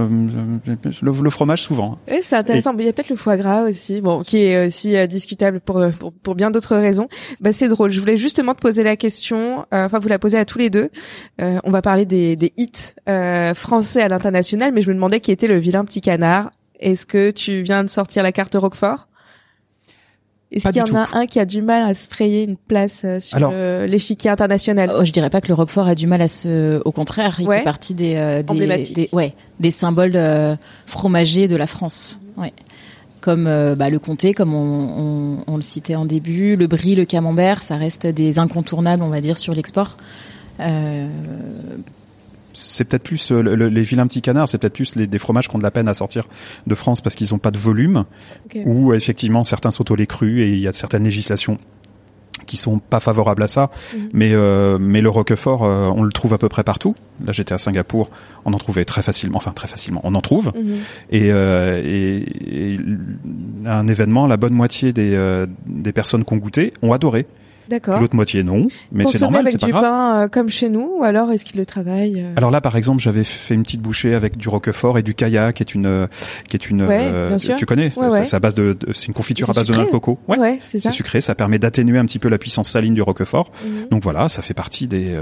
[1.01, 1.97] le, fromage souvent.
[2.09, 2.73] Et c'est intéressant.
[2.73, 5.61] Mais il y a peut-être le foie gras aussi, bon, qui est aussi euh, discutable
[5.61, 7.07] pour, pour, pour bien d'autres raisons.
[7.39, 7.91] Bah c'est drôle.
[7.91, 9.65] Je voulais justement te poser la question.
[9.71, 10.89] enfin, vous la posez à tous les deux.
[11.39, 12.93] on va parler des, des hits
[13.55, 17.31] français à l'international, mais je me demandais qui était le vilain petit canard est-ce que
[17.31, 19.07] tu viens de sortir la carte Roquefort?
[20.51, 23.03] Est-ce qu'il y en a un qui a du mal à se frayer une place
[23.05, 23.51] euh, sur
[23.87, 24.91] l'échiquier international?
[24.97, 26.81] Oh, Je dirais pas que le Roquefort a du mal à se.
[26.85, 30.55] Au contraire, il fait partie des, euh, des, ouais, des symboles euh,
[30.87, 32.19] fromagers de la France.
[32.35, 32.53] Ouais.
[33.21, 37.03] Comme bah, le comté, comme on, on, on, le citait en début, le brie, le
[37.03, 39.97] camembert, ça reste des incontournables, on va dire, sur l'export.
[42.49, 45.47] Euh, c'est peut-être plus euh, les vilains petits canards, c'est peut-être plus les, des fromages
[45.47, 46.27] qui ont de la peine à sortir
[46.67, 48.05] de France parce qu'ils n'ont pas de volume,
[48.65, 51.57] ou effectivement certains sont au lait cru et il y a certaines législations
[52.45, 53.69] qui sont pas favorables à ça.
[53.93, 54.09] Mhm.
[54.13, 56.95] Mais euh, mais le Roquefort, euh, on le trouve à peu près partout.
[57.23, 58.09] Là, j'étais à Singapour,
[58.45, 60.51] on en trouvait très facilement, enfin très facilement, on en trouve.
[60.55, 60.75] Mhm.
[61.11, 62.79] Et, et, et,
[63.65, 67.27] un événement, la bonne moitié des des personnes qui ont goûté ont adoré.
[67.69, 67.99] D'accord.
[67.99, 69.83] L'autre moitié non, mais c'est normal, c'est pas grave.
[69.83, 72.49] avec du pain euh, comme chez nous ou alors est-ce qu'il le travaille euh Alors
[72.49, 75.63] là par exemple, j'avais fait une petite bouchée avec du roquefort et du kayak qui
[75.63, 76.07] est une
[76.47, 77.91] qui est une euh, tu connais
[78.25, 80.17] c'est à base de, c'est une confiture à base de noix de coco.
[80.27, 83.51] Ouais, c'est sucré, ça permet d'atténuer un petit peu la puissance saline du roquefort.
[83.63, 83.89] Mhm.
[83.91, 85.15] Donc voilà, ça fait partie des,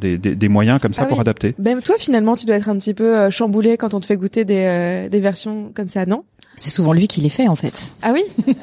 [0.00, 1.54] des, des, moyens comme ça ah pour adapter.
[1.58, 4.44] Même toi finalement, tu dois être un petit peu chamboulé quand on te fait goûter
[4.44, 6.24] des des versions comme ça, non?
[6.58, 7.94] C'est souvent lui qui les fait en fait.
[8.02, 8.22] Ah oui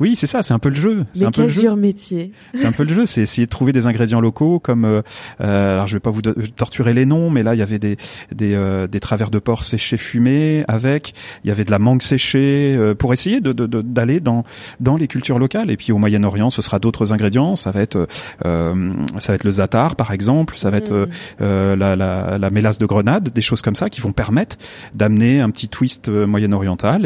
[0.00, 1.04] Oui, c'est ça, c'est un peu le jeu.
[1.12, 1.60] C'est un peu le quel jeu.
[1.62, 2.32] dur métier.
[2.54, 5.02] C'est un peu le jeu, c'est essayer de trouver des ingrédients locaux comme euh,
[5.40, 7.78] euh, alors je vais pas vous do- torturer les noms, mais là il y avait
[7.78, 7.96] des
[8.32, 12.02] des, euh, des travers de porc séchés fumés avec, il y avait de la mangue
[12.02, 14.44] séchée euh, pour essayer de de- de- d'aller dans
[14.78, 15.70] dans les cultures locales.
[15.70, 18.06] Et puis au Moyen-Orient, ce sera d'autres ingrédients, ça va être
[18.44, 21.06] euh, ça va être le zatar par exemple, ça va être euh,
[21.40, 24.56] euh, la, la la mélasse de grenade, des choses comme ça qui vont permettre
[24.94, 26.26] d'amener un petit twist euh,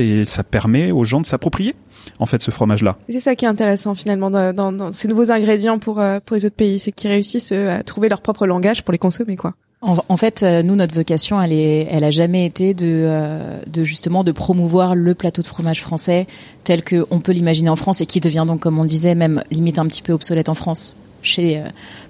[0.01, 1.75] et ça permet aux gens de s'approprier
[2.19, 2.97] en fait ce fromage là.
[3.09, 6.21] Et C'est ça qui est intéressant finalement dans, dans- dans ces nouveaux ingrédients pour euh,
[6.25, 8.99] pour les autres pays, c'est qu'ils réussissent euh, à trouver leur propre langage pour les
[8.99, 9.55] consommer quoi.
[9.81, 13.61] En, en fait, euh, nous, notre vocation, elle est, elle a jamais été de, euh,
[13.67, 16.27] de justement de promouvoir le plateau de fromage français
[16.65, 19.43] tel que on peut l'imaginer en France et qui devient donc, comme on disait, même
[19.51, 21.65] limite un petit peu obsolète en France chez euh,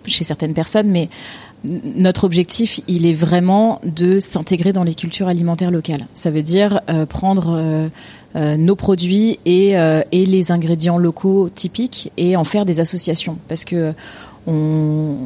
[0.06, 0.88] chez certaines personnes.
[0.88, 1.08] Mais
[1.64, 6.06] notre objectif, il est vraiment de s'intégrer dans les cultures alimentaires locales.
[6.12, 7.88] Ça veut dire euh, prendre euh,
[8.36, 9.74] euh, nos produits et,
[10.12, 13.94] les ingrédients locaux typiques et en faire des associations parce que
[14.46, 15.16] on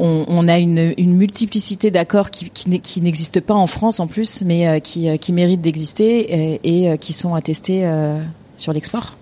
[0.00, 5.32] on, a une, multiplicité d'accords qui, qui, n'existent pas en France en plus, mais qui,
[5.32, 7.90] méritent d'exister et, qui sont attestés
[8.54, 9.17] sur l'export.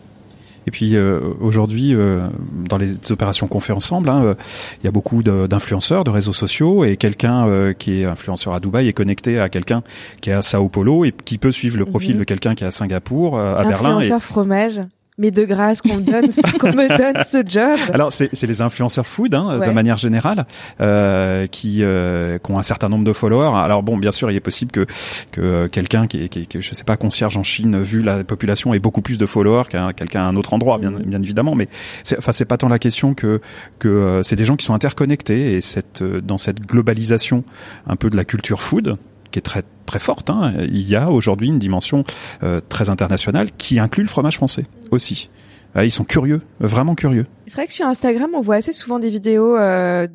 [0.67, 2.27] Et puis euh, aujourd'hui, euh,
[2.69, 4.35] dans les opérations qu'on fait ensemble, hein, euh,
[4.83, 8.89] il y a beaucoup d'influenceurs, de réseaux sociaux, et quelqu'un qui est influenceur à Dubaï
[8.89, 9.83] est connecté à quelqu'un
[10.21, 12.19] qui est à Sao Paulo et qui peut suivre le profil Mhm.
[12.21, 13.97] de quelqu'un qui est à Singapour, à Berlin.
[13.97, 14.81] Influenceur fromage.
[15.19, 17.79] Mais de grâce qu'on me donne qu'on me donne ce job.
[17.95, 19.67] Alors c'est c'est les influenceurs food hein, Ouais.
[19.69, 20.45] de manière générale
[20.83, 23.57] euh, qui, euh, qui ont un certain nombre de followers.
[23.57, 24.85] Alors bon, bien sûr, il est possible que
[25.33, 28.25] que euh, quelqu'un qui est, qui, qui je sais pas concierge en Chine vu la
[28.25, 31.03] population ait beaucoup plus de followers qu'un quelqu'un à un autre endroit, bien, Mhm.
[31.05, 31.55] bien évidemment.
[31.55, 31.69] Mais
[32.05, 33.41] c'est enfin c'est pas tant la question que
[33.79, 37.43] que euh, c'est des gens qui sont interconnectés et cette euh, dans cette globalisation
[37.87, 38.97] un peu de la culture food
[39.31, 40.31] qui est très très forte.
[40.31, 42.05] Hein, il y a aujourd'hui une dimension
[42.43, 45.31] euh, très internationale qui inclut le fromage français aussi.
[45.79, 47.27] Ah, ils sont curieux, vraiment curieux.
[47.49, 50.07] C'est vrai que sur Instagram, on voit assez souvent des vidéos euh,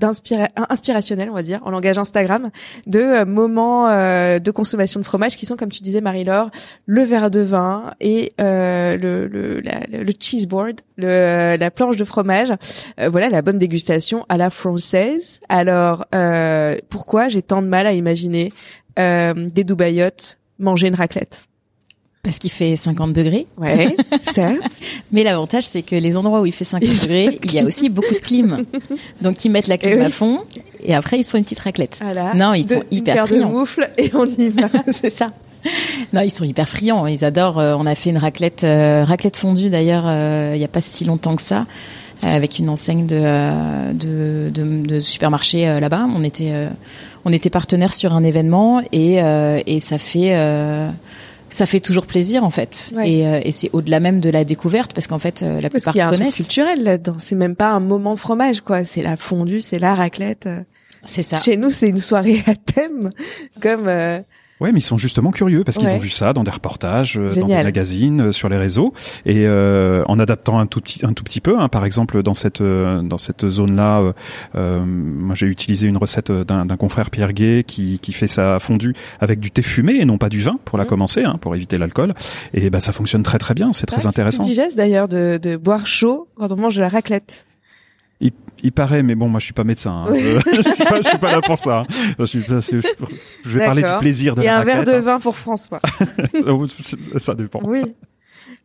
[0.70, 2.50] inspirationnelles, on va dire, en langage Instagram,
[2.88, 6.50] de euh, moments euh, de consommation de fromage qui sont, comme tu disais, Marie-Laure,
[6.88, 12.06] le verre de vin et euh, le, le, le cheese board, le, la planche de
[12.06, 12.52] fromage.
[13.00, 15.40] Euh, voilà, la bonne dégustation à la française.
[15.48, 16.08] Alors,
[16.90, 18.52] pourquoi j'ai tant de mal à imaginer
[19.00, 21.46] euh, des Dubaïotes manger une raclette
[22.24, 23.48] Parce qu'il fait 50 degrés.
[23.58, 24.62] Ouais, certes.
[25.12, 27.90] Mais l'avantage, c'est que les endroits où il fait 50 degrés, il y a aussi
[27.90, 28.64] beaucoup de clim.
[29.22, 30.04] Donc ils mettent la clim Eh oui.
[30.06, 30.44] à fond
[30.84, 32.00] et après ils se font une petite raclette.
[32.04, 32.34] Voilà.
[32.36, 33.50] Non, ils De- sont hyper paire de friands.
[33.50, 34.70] moufles et on y va.
[34.92, 35.28] c'est ça.
[36.14, 37.06] Non, ils sont hyper friands.
[37.08, 37.60] Ils adorent.
[37.60, 40.82] euh, on a fait une raclette, euh, raclette fondue d'ailleurs, euh, il y a pas
[40.82, 41.66] si longtemps que ça,
[42.24, 46.08] avec une enseigne de de, de, de supermarché euh, là-bas.
[46.16, 46.70] On était euh,
[47.26, 50.90] on était partenaire sur un événement et euh, et ça fait euh,
[51.50, 52.92] ça fait toujours plaisir en fait.
[52.96, 53.12] Ouais.
[53.12, 55.84] Et, euh, et c'est au-delà même de la découverte parce qu'en fait euh, la Parce
[55.84, 56.36] plupart y a un truc connaissent.
[56.36, 57.16] culturel là-dedans.
[57.20, 58.84] C'est même pas un moment de fromage, quoi.
[58.84, 60.48] C'est la fondue, c'est la raclette.
[61.06, 61.38] C'est ça.
[61.38, 63.10] Chez nous, c'est une soirée à thème,
[63.60, 64.20] comme euh,
[64.62, 65.96] Ouais, mais ils sont justement curieux parce qu'ils Ouais.
[65.96, 68.94] ont vu ça dans des reportages, euh, dans des magazines, euh, sur les réseaux,
[69.26, 71.60] et euh, en adaptant un tout petit, un tout petit peu.
[71.60, 71.68] hein.
[71.68, 74.14] par exemple, dans cette euh, dans cette zone-là,
[74.56, 78.60] euh, moi j'ai utilisé une recette d'un d'un confrère Pierre Gay qui qui fait sa
[78.60, 80.90] fondue avec du thé fumé et non pas du vin pour la Mhm.
[80.90, 82.14] commencer, hein, pour éviter l'alcool.
[82.54, 84.44] Et ben ça fonctionne très très bien, c'est très intéressant.
[84.44, 87.48] C'est digeste d'ailleurs de, de boire chaud quand on mange de la raclette.
[88.22, 88.32] Il,
[88.64, 89.92] il paraît, mais bon, moi je suis pas médecin.
[89.92, 90.08] hein.
[90.12, 90.20] Oui.
[90.24, 91.80] Euh, je, suis pas, je suis pas là pour ça.
[91.80, 91.88] hein.
[92.20, 92.78] Je, suis pas- je,
[93.44, 95.00] je vais parler du plaisir de Et la un verre de hein.
[95.00, 95.80] vin pour François.
[97.18, 97.60] Ça dépend.
[97.64, 97.82] oui.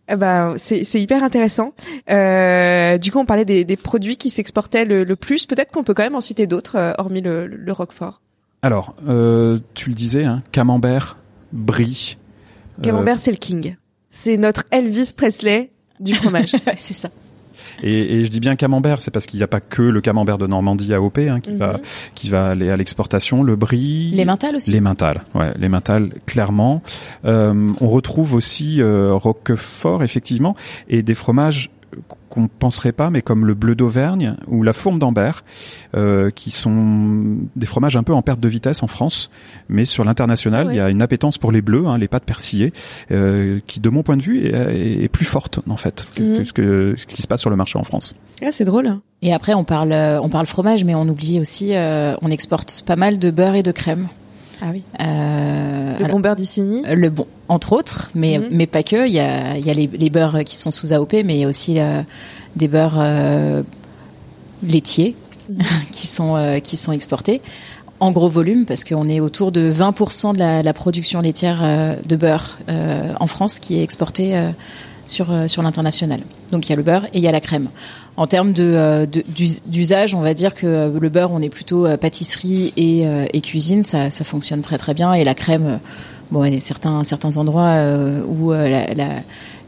[0.09, 1.73] Ben, c'est c'est hyper intéressant.
[2.11, 5.47] Euh, du coup, on parlait des, des produits qui s'exportaient le, le plus.
[5.47, 8.21] Peut-être qu'on peut quand même en citer d'autres, euh, hormis le, le Roquefort.
[8.63, 11.19] Alors, euh, tu le disais, hein, camembert,
[11.53, 12.19] brie.
[12.79, 13.75] euh, Camembert, c'est le king.
[14.11, 16.53] C'est notre Elvis Presley du fromage.
[16.77, 17.09] C'est ça.
[17.83, 20.39] Et, et je dis bien camembert, c'est parce qu'il n'y a pas que le camembert
[20.39, 21.81] de Normandie AOP hein, qui va Mhm.
[22.15, 24.71] qui va aller à l'exportation, le brie, Les mentales aussi.
[24.71, 26.83] les mentales, ouais, les mentales clairement.
[27.25, 30.55] Euh, on retrouve aussi euh, Roquefort effectivement
[30.89, 31.71] et des fromages
[32.29, 35.45] qu'on penserait pas, mais comme le bleu d'Auvergne ou la fourme d'Ambert,
[35.97, 39.31] euh, qui sont des fromages un peu en perte de vitesse en France,
[39.69, 40.75] mais sur l'international, ouais.
[40.75, 42.73] il y a une appétence pour les bleus, hein, les pâtes persillées,
[43.11, 46.39] euh, qui, de mon point de vue, est, plus forte en fait que, Mhm.
[46.39, 48.15] que ce, que, ce qui se passe sur le marché en France.
[48.43, 48.99] Ah, c'est drôle.
[49.23, 52.83] Et après, on parle, euh, on parle fromage, mais on oublie aussi, euh, on exporte
[52.87, 54.09] pas mal de beurre et de crème.
[54.63, 54.83] Ah oui.
[55.01, 56.83] Euh, Le alors, bon beurre d'Issigny.
[56.87, 58.49] euh, le bon, entre autres, mais Mhm.
[58.51, 59.07] mais pas que.
[59.07, 61.41] Il y a, il y a les, les beurres qui sont sous AOP, mais il
[61.41, 62.03] y a aussi euh,
[62.57, 63.63] des beurres euh,
[64.63, 65.15] laitiers
[65.49, 65.59] Mhm.
[65.93, 67.41] qui sont euh, qui sont exportés.
[68.01, 71.63] en gros volume parce qu'on est autour de 20% de la, la production laitière
[72.05, 74.35] de beurre en France qui est exportée
[75.07, 76.21] sur sur l'international.
[76.53, 77.69] Donc il y a le beurre et il y a la crème.
[78.17, 79.07] En termes de
[79.67, 84.09] d'usage, on va dire que le beurre, on est plutôt pâtisserie et, et cuisine, ça,
[84.09, 85.81] ça fonctionne très très bien et la crème
[86.31, 89.09] bon, il y a certains certains endroits euh, où euh, la, la,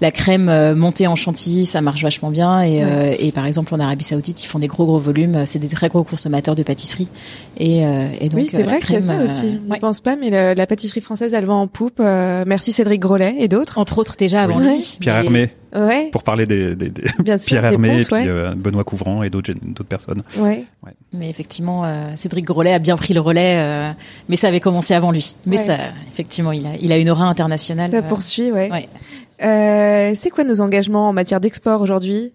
[0.00, 2.62] la, crème euh, montée en chantilly, ça marche vachement bien.
[2.62, 2.82] Et,
[3.18, 5.44] et par exemple, en Arabie Saoudite, ils font des gros gros volumes.
[5.46, 7.08] C'est des très gros consommateurs de pâtisserie.
[7.56, 9.58] Et, et donc, oui, c'est vrai qu'il y a ça aussi.
[9.68, 11.98] Je ne pense pas, mais la, pâtisserie française, elle vend en poupe.
[12.00, 13.78] merci Cédric Grolet et d'autres.
[13.78, 14.96] Entre autres, déjà avant lui.
[15.00, 15.50] Pierre Hermé.
[15.76, 16.08] Ouais.
[16.12, 17.02] Pour parler des, des, des
[17.46, 20.22] Pierre Hermé, et puis Benoît Couvrant et d'autres d'autres personnes.
[20.38, 20.64] Ouais.
[20.84, 20.92] ouais.
[21.12, 21.84] Mais effectivement,
[22.16, 23.92] Cédric Grolet a bien pris le relais,
[24.28, 25.34] mais ça avait commencé avant lui.
[25.46, 25.76] Mais ça,
[26.10, 27.90] effectivement, il a, il a une aura internationale.
[27.90, 28.70] Ça poursuit, ouais.
[29.42, 32.32] Euh, c'est quoi nos engagements en matière d'export aujourd'hui?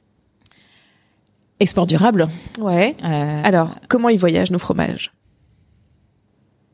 [1.60, 2.28] Export durable.
[2.60, 2.96] Ouais.
[3.04, 3.42] Euh...
[3.44, 5.12] Alors, comment ils voyagent nos fromages?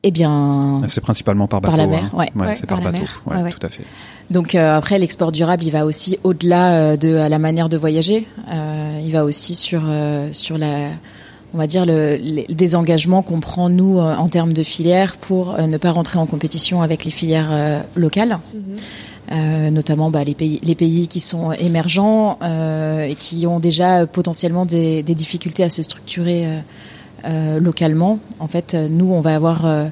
[0.02, 1.76] Eh bien, c'est principalement par bateau.
[1.76, 2.18] Par la mer, hein.
[2.18, 2.30] ouais.
[2.34, 3.84] ouais c'est par, par bateau, ouais, ouais, tout à fait.
[4.30, 8.26] Donc euh, après, l'export durable, il va aussi au-delà euh, de la manière de voyager.
[8.50, 10.92] Euh, il va aussi sur euh, sur la
[11.54, 15.18] on va dire le, les, des engagements qu'on prend nous euh, en termes de filières
[15.18, 18.40] pour euh, ne pas rentrer en compétition avec les filières euh, locales.
[18.56, 18.82] Mm-hmm.
[19.32, 25.04] Notamment bah, les pays les pays qui sont émergents et qui ont déjà potentiellement des,
[25.04, 26.62] des difficultés à se structurer
[27.26, 28.20] euh, localement.
[28.40, 29.86] En fait, nous, on va avoir, euh,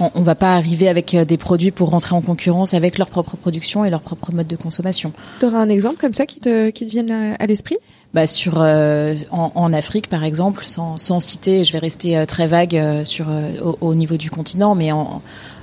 [0.00, 3.36] on, on, va pas arriver avec des produits pour rentrer en concurrence avec leur propre
[3.36, 5.12] production et leur propre mode de consommation.
[5.40, 7.76] Tu auras un exemple comme ça qui te, qui te vienne à, l'esprit?
[8.14, 12.26] Bah, sur euh, en, en, Afrique par exemple, sans, sans citer, je vais rester euh,
[12.26, 13.26] très vague euh, sur
[13.62, 15.22] au, au, niveau du continent, mais en,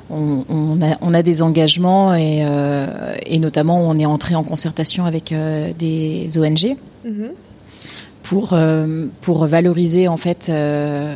[0.09, 2.45] on, on, a, on a des engagements et,
[3.25, 5.33] et notamment on est entré en concertation avec
[5.77, 6.77] des ONG.
[7.05, 7.31] Mm-hmm
[8.21, 8.55] pour
[9.21, 11.15] pour valoriser en fait euh,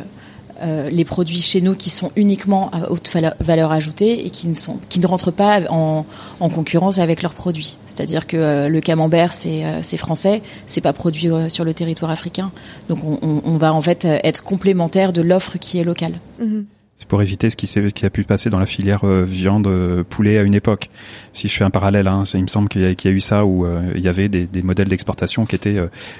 [0.62, 4.54] euh, les produits chez nous qui sont uniquement à haute valeur ajoutée et qui ne
[4.54, 6.06] sont qui ne rentrent pas en,
[6.40, 7.76] en concurrence avec leurs produits.
[7.86, 12.10] C'est-à-dire que euh, le camembert c'est euh, français, c'est pas produit euh, sur le territoire
[12.10, 12.52] africain.
[12.88, 16.14] Donc on, on, va en fait être complémentaire de l'offre qui est locale.
[16.40, 16.64] Mm-hmm.
[16.96, 20.04] C'est pour éviter ce qui, qui, a pu passer dans la filière euh, viande euh,
[20.04, 20.90] poulet à une époque.
[21.32, 23.44] Si je fais un parallèle, hein, il me semble qu'il y, y, a eu ça
[23.44, 25.76] où euh, il y avait des, des modèles d'exportation qui étaient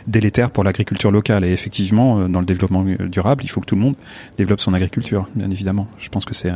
[0.08, 1.44] délétères pour l'agriculture locale.
[1.44, 3.94] Et effectivement, dans le développement durable, il faut que tout le monde
[4.36, 5.86] développe son agriculture, bien évidemment.
[5.98, 6.52] Je pense que c'est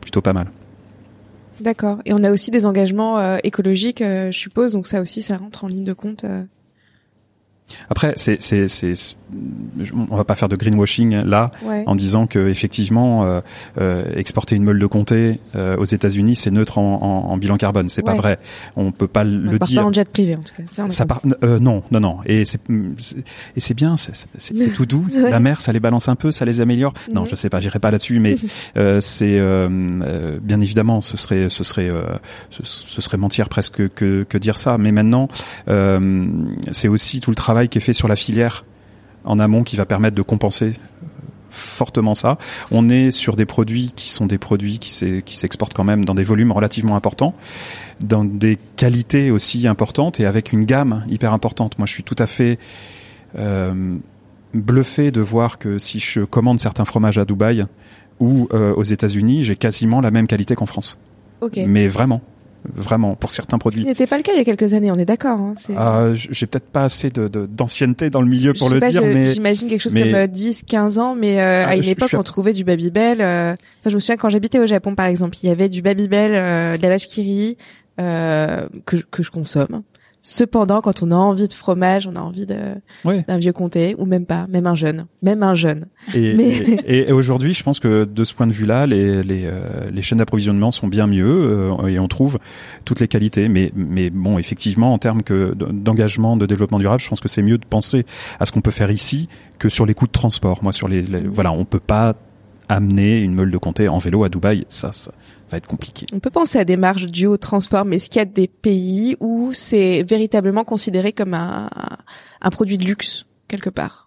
[0.00, 0.48] plutôt pas mal.
[1.60, 1.98] D'accord.
[2.04, 4.72] Et on a aussi des engagements écologiques, je suppose.
[4.72, 6.26] Donc ça aussi, ça rentre en ligne de compte.
[7.88, 8.94] Après, c'est, c'est, c'est,
[10.10, 11.84] on va pas faire de greenwashing là, ouais.
[11.86, 13.40] en disant que effectivement, euh,
[13.80, 17.56] euh, exporter une meule de comté euh, aux États-Unis, c'est neutre en, en, en, bilan
[17.56, 17.88] carbone.
[17.88, 18.12] C'est ouais.
[18.12, 18.38] pas vrai.
[18.76, 19.82] On peut pas on le part dire.
[19.82, 20.62] Pas en jet privé en tout cas.
[20.70, 22.18] Ça, ça part, euh, non, non, non.
[22.26, 22.60] Et c'est,
[23.56, 23.96] et c'est bien.
[23.96, 25.06] C'est, c'est tout doux.
[25.14, 25.30] ouais.
[25.30, 26.92] La mer, ça les balance un peu, ça les améliore.
[27.12, 27.60] Non, je sais pas.
[27.60, 28.36] J'irai pas là-dessus, mais
[28.76, 31.90] euh, c'est euh, bien évidemment, ce serait, ce serait,
[32.50, 34.78] ce, ce, serait mentir presque que, que dire ça.
[34.78, 35.28] Mais maintenant,
[36.72, 38.64] c'est aussi tout le travail qui est fait sur la filière
[39.24, 40.74] en amont qui va permettre de compenser
[41.50, 42.38] fortement ça.
[42.70, 44.90] On est sur des produits qui sont des produits qui
[45.36, 47.34] s'exportent quand même dans des volumes relativement importants,
[48.00, 51.78] dans des qualités aussi importantes et avec une gamme hyper importante.
[51.78, 52.58] Moi, je suis tout à fait
[53.38, 53.96] euh,
[54.54, 57.66] bluffé de voir que si je commande certains fromages à Dubaï
[58.20, 60.98] ou euh, aux États-Unis, j'ai quasiment la même qualité qu'en France.
[61.40, 61.66] Okay.
[61.66, 62.20] Mais vraiment
[62.64, 63.82] vraiment pour certains produits.
[63.82, 65.38] Ce n'était pas le cas il y a quelques années, on est d'accord.
[65.38, 68.90] Hein, euh, j'ai peut-être pas assez de, d'ancienneté dans le milieu pour je le pas,
[68.90, 71.76] dire, je, mais j'imagine quelque chose mais, comme 10, 15 ans, mais euh, ah, à
[71.76, 73.20] une je, époque on trouvait du Babybel.
[73.20, 75.82] Euh, enfin, je me souviens quand j'habitais au Japon par exemple, il y avait du
[75.82, 77.56] Babybel, euh, de la vache qui rit,
[78.00, 79.82] euh, que que je consomme.
[80.22, 82.56] Cependant, quand on a envie de fromage, on a envie de,
[83.04, 85.86] d'un vieux comté ou même pas, même un jeune, même un jeune.
[86.14, 86.50] Et, Mais...
[86.86, 90.02] et, et aujourd'hui, je pense que de ce point de vue-là, les, les, euh, les
[90.02, 92.38] chaînes d'approvisionnement sont bien mieux euh, et on trouve
[92.84, 93.48] toutes les qualités.
[93.48, 97.42] Mais, mais bon, effectivement, en termes que d'engagement, de développement durable, je pense que c'est
[97.42, 98.04] mieux de penser
[98.38, 99.28] à ce qu'on peut faire ici
[99.58, 100.62] que sur les coûts de transport.
[100.62, 102.14] Moi, sur les, les voilà, on peut pas
[102.68, 105.10] amener une meule de comté en vélo à Dubaï, ça, ça
[105.50, 106.06] va être compliqué.
[106.12, 108.48] On peut penser à des marges dues au transport, mais est-ce qu'il y a des
[108.48, 111.68] pays où c'est véritablement considéré comme un,
[112.40, 114.06] un produit de luxe quelque part?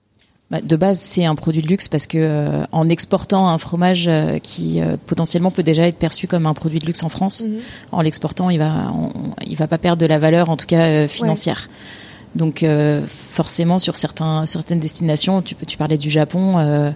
[0.63, 4.37] De base, c'est un produit de luxe parce que euh, en exportant un fromage euh,
[4.37, 7.53] qui euh, potentiellement peut déjà être perçu comme un produit de luxe en France, Mhm.
[7.55, 7.59] mmh.
[7.91, 9.11] en l'exportant, il va, on,
[9.47, 11.69] il va pas perdre de la valeur, en tout cas euh, financière.
[11.71, 12.39] Ouais.
[12.39, 16.93] Donc euh, forcément, sur certains, certaines destinations, tu, tu parlais du Japon.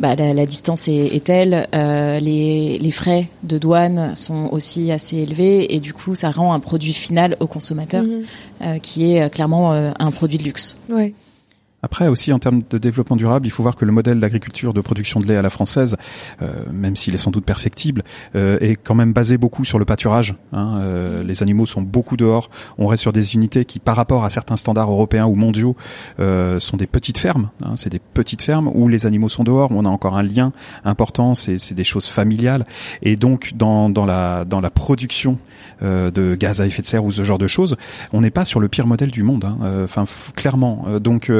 [0.00, 4.90] Bah, la, la, distance est, est telle, euh, les, les, frais de douane sont aussi
[4.90, 8.08] assez élevés et du coup ça rend un produit final au consommateur Mhm.
[8.20, 8.22] mmh.
[8.62, 10.78] euh, qui est clairement euh, un produit de luxe.
[10.90, 11.12] Ouais.
[11.82, 14.80] Après aussi en termes de développement durable, il faut voir que le modèle d'agriculture de
[14.80, 15.96] production de lait à la française,
[16.42, 18.02] euh, même s'il est sans doute perfectible,
[18.36, 20.36] euh, est quand même basé beaucoup sur le pâturage.
[20.52, 20.78] Hein.
[20.80, 22.50] Euh, les animaux sont beaucoup dehors.
[22.78, 25.76] On reste sur des unités qui, par rapport à certains standards européens ou mondiaux,
[26.18, 27.50] euh, sont des petites fermes.
[27.62, 27.74] Hein.
[27.76, 30.52] C'est des petites fermes où les animaux sont dehors, où on a encore un lien
[30.84, 31.34] important.
[31.34, 32.66] C'est des choses familiales.
[33.02, 35.38] Et donc dans, dans la dans la production
[35.82, 37.76] euh, de gaz à effet de serre ou ce genre de choses,
[38.12, 39.44] on n'est pas sur le pire modèle du monde.
[39.44, 39.58] Hein.
[39.62, 40.04] Euh, enfin,
[40.36, 40.84] clairement.
[41.00, 41.30] donc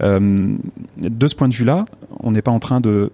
[0.00, 1.84] de ce point de vue-là,
[2.20, 3.10] on n'est pas en train de,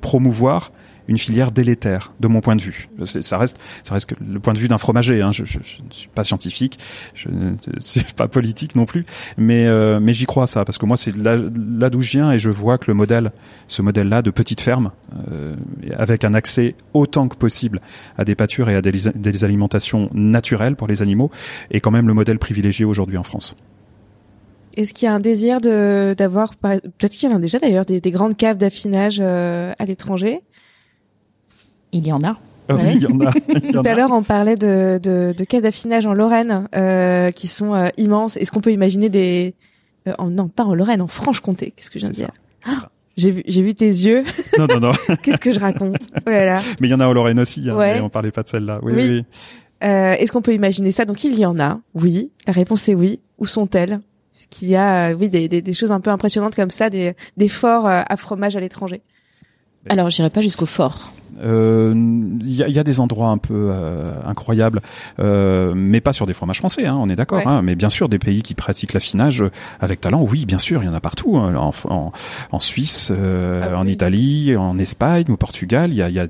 [0.00, 0.72] promouvoir
[1.08, 2.88] une filière délétère, de mon point de vue.
[3.04, 5.22] Ça reste, ça reste le point de vue d'un fromager.
[5.22, 5.32] Hein.
[5.32, 5.46] Je, ne
[5.90, 6.78] suis pas scientifique,
[7.14, 9.04] je ne suis pas politique non plus,
[9.36, 12.30] mais euh, mais j'y crois ça parce que moi c'est là, là d'où je viens
[12.30, 13.32] et je vois que le modèle,
[13.66, 14.92] ce modèle-là de petite ferme,
[15.32, 15.56] euh,
[15.96, 17.80] avec un accès autant que possible
[18.16, 21.32] à des pâtures et à des, des alimentations naturelles pour les animaux,
[21.72, 23.56] est quand même le modèle privilégié aujourd'hui en France.
[24.76, 27.84] Est-ce qu'il y a un désir de d'avoir peut-être qu'il y en a déjà d'ailleurs
[27.84, 30.40] des, des grandes caves d'affinage euh, à l'étranger?
[31.92, 32.36] Il y en a.
[32.68, 33.32] Ah oui, il y en a.
[33.48, 36.68] Il y en Tout à l'heure, on parlait de, de, de caves d'affinage en Lorraine
[37.34, 38.36] qui sont euh, immenses.
[38.36, 39.54] Est-ce qu'on peut imaginer des
[40.06, 42.30] euh, en, non pas en Lorraine, en Franche-Comté Qu'est-ce que je viens de dire
[42.64, 44.22] Ah, J'ai vu, j'ai vu tes yeux.
[44.56, 44.92] Non, non, non.
[45.22, 45.96] Qu'est-ce que je raconte?
[46.26, 46.62] Oh là là.
[46.80, 47.68] Mais il y en a en Lorraine aussi.
[47.68, 47.94] Hein, Ouais.
[47.96, 48.78] mais on parlait pas de celle-là.
[48.82, 49.02] Oui, Oui.
[49.02, 49.10] oui.
[49.10, 49.24] oui.
[49.82, 51.04] Euh, Est-ce qu'on peut imaginer ça?
[51.06, 51.80] Donc il y en a.
[51.94, 52.30] Oui.
[52.46, 53.18] La réponse est oui.
[53.38, 54.00] Où sont-elles?
[54.40, 56.88] Est-ce qu'il y a euh, oui des, des, des choses un peu impressionnantes comme ça,
[56.88, 59.02] des, des forts euh, à fromage à l'étranger
[59.88, 61.12] Alors, j'irai pas jusqu'au fort.
[61.42, 64.80] Euh, Il y, a, il y a des endroits un peu euh, incroyables,
[65.20, 66.86] euh, mais pas sur des fromages français.
[66.86, 67.38] Hein, on est d'accord.
[67.38, 67.46] Ouais.
[67.46, 69.44] Hein, mais bien sûr, des pays qui pratiquent l'affinage
[69.80, 71.36] avec talent, oui, bien sûr, il y en a partout.
[71.38, 72.12] hein, en, en,
[72.52, 73.92] en Suisse, euh, Ah en oui.
[73.92, 75.90] Italie, en Espagne, au Portugal.
[75.92, 76.26] Il y a, il y a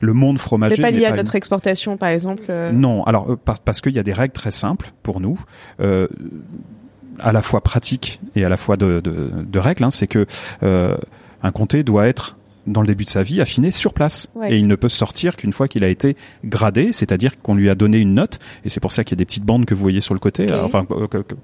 [0.00, 0.82] le monde Mais fromager.
[0.82, 2.44] pas n'est lié à notre exportation, par exemple.
[2.50, 5.40] euh, Non, alors par- parce qu'il y a des règles très simples pour nous.
[7.22, 10.06] Euh, à la fois pratiques et à la fois de, de, de règles, hein, c'est
[10.06, 10.26] que
[10.62, 10.96] euh,
[11.42, 14.52] un comté doit être dans le début de sa vie affiné sur place Ouais.
[14.52, 17.74] et il ne peut sortir qu'une fois qu'il a été gradé, c'est-à-dire qu'on lui a
[17.74, 19.82] donné une note et c'est pour ça qu'il y a des petites bandes que vous
[19.82, 20.46] voyez sur le côté.
[20.50, 21.34] Alors, enfin, euh, que- que-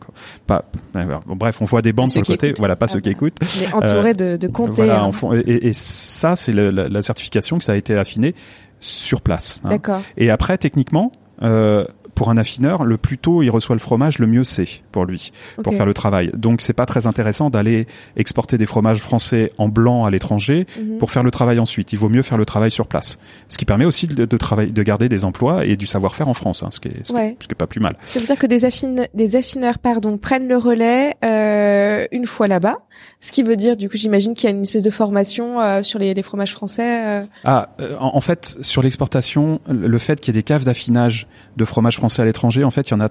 [0.47, 0.65] pas.
[0.95, 2.49] euh, bon, bref, on voit des bandes sur le côté.
[2.49, 2.59] écoutent.
[2.59, 3.39] Voilà, pas Ah ceux qui écoutent.
[3.61, 4.73] Mais entouré de, de comtés.
[4.75, 5.11] Voilà, hein.
[5.13, 8.35] fond- et, et- et ça, c'est la, la certification que ça a été affiné
[8.81, 9.63] sur place.
[9.65, 9.71] hein.
[9.71, 10.03] D'accord.
[10.19, 11.13] Et après, techniquement,
[11.43, 11.85] euh,
[12.15, 15.31] pour un affineur, le plus tôt il reçoit le fromage, le mieux c'est pour lui,
[15.63, 16.31] pour faire le travail.
[16.35, 20.97] Donc c'est pas très intéressant d'aller exporter des fromages français en blanc à l'étranger Mhm.
[20.97, 21.93] pour faire le travail ensuite.
[21.93, 23.19] Il vaut mieux faire le travail sur place.
[23.49, 26.33] Ce qui permet aussi de, de travailler, de garder des emplois et du savoir-faire en
[26.35, 27.37] France, hein, ce, qui est, ce, qui est- Ouais.
[27.41, 27.97] ce qui est pas plus mal.
[28.07, 32.47] Ça veut dire que des, affine- des affineurs pardon, prennent le relais euh, une fois
[32.47, 32.79] là-bas.
[33.21, 35.83] Ce qui veut dire, du coup, j'imagine qu'il y a une espèce de formation euh,
[35.83, 37.05] sur les, les fromages français.
[37.07, 37.23] euh.
[37.45, 37.69] Ah,
[38.01, 41.27] en, en fait, sur l'exportation, le fait qu'il y ait des caves d'affinage
[41.59, 43.09] de fromage français à l'étranger, en fait, il y en a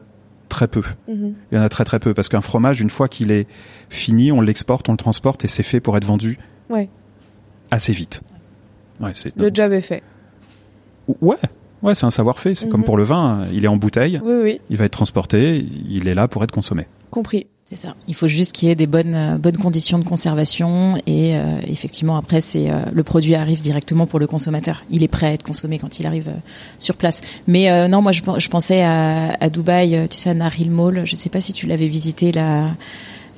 [0.50, 0.84] très peu.
[1.08, 1.34] Mhm.
[1.52, 3.48] Il y en a très très peu parce qu'un fromage, une fois qu'il est
[3.90, 6.38] fini, on l'exporte, on le transporte et c'est fait pour être vendu
[6.70, 6.90] Ouais.
[7.72, 8.22] assez vite.
[9.00, 10.04] Ouais, c'est Le job est fait.
[11.22, 11.36] ouais,
[11.82, 12.56] ouais, c'est un savoir-faire.
[12.56, 12.72] C'est Mhm.
[12.72, 15.58] comme pour le vin, il est en bouteille, Oui, oui, il va être transporté,
[15.90, 16.88] il est là pour être consommé.
[17.12, 17.48] compris.
[17.68, 17.96] C'est ça.
[18.08, 21.58] Il faut juste qu'il y ait des bonnes euh, bonnes conditions de conservation et euh,
[21.68, 24.84] effectivement après c'est euh, le produit arrive directement pour le consommateur.
[24.92, 26.40] Il est prêt à être consommé quand il arrive euh,
[26.78, 27.22] sur place.
[27.48, 31.06] Mais euh, non, moi je, je pensais à, à Dubaï, tu sais à Naril Mall.
[31.06, 32.70] Je sais pas si tu l'avais visité la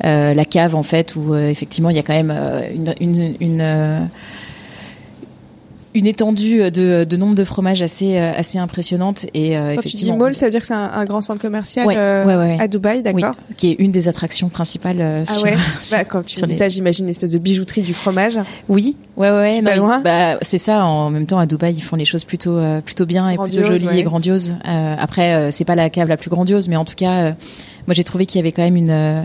[0.04, 2.30] la cave en fait où effectivement il y a quand même
[2.72, 4.10] une une, une
[5.98, 9.96] une étendue de, de nombre de fromages assez euh, assez impressionnante et euh, Quand tu
[9.98, 12.36] dis mall, ça veut dire que c'est un, un grand centre commercial Ouais, euh, ouais,
[12.36, 12.58] ouais, ouais.
[12.60, 15.98] à Dubaï, oui, d'accord qui est une des attractions principales euh, Ah sur, ouais sur-
[15.98, 18.38] bah, Quand tu dis les- ça, j'imagine une espèce de bijouterie du fromage.
[18.70, 20.86] Oui, ouais, ouais, non, ils- loin bah, c'est ça.
[20.86, 23.58] En même temps, à Dubaï, ils font les choses plutôt, euh, plutôt bien et plutôt
[23.62, 24.00] Grandiose, jolies ouais.
[24.00, 24.56] et grandioses.
[24.68, 27.32] Euh, après, euh, c'est pas la cave la plus grandiose, mais en tout cas, euh,
[27.88, 29.24] moi, j'ai trouvé qu'il y avait quand même une, euh,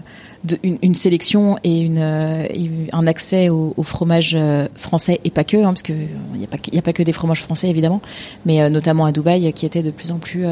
[0.63, 2.47] une, une sélection et une, euh,
[2.93, 6.41] un accès au, au fromage euh, français et pas que, hein, parce que euh, il
[6.41, 8.01] y a a pas que des fromages français évidemment,
[8.47, 10.45] mais notamment à Dubaï, qui était de plus en plus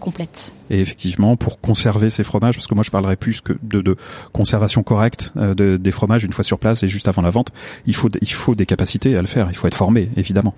[0.00, 0.54] complète.
[0.70, 3.96] Et effectivement, pour conserver ces fromages, parce que moi je parlerais plus que de, de
[4.32, 7.52] conservation correcte euh, de, des fromages une fois sur place et juste avant la vente,
[7.86, 9.46] il faut il faut des capacités à le faire.
[9.50, 10.54] Il faut être formé, évidemment,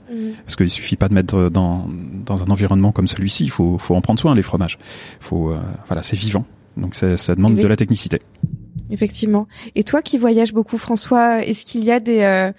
[0.46, 1.86] parce qu'il suffit pas de mettre dans
[2.24, 3.44] dans un environnement comme celui-ci.
[3.44, 4.78] Il faut faut en prendre soin les fromages.
[5.20, 6.46] Faut euh, voilà, c'est vivant.
[6.78, 7.62] Donc ça, ça demande Oui.
[7.62, 8.22] de la technicité.
[8.90, 9.46] Effectivement.
[9.74, 12.52] Et toi qui voyages beaucoup, François, est-ce qu'il y a des euh,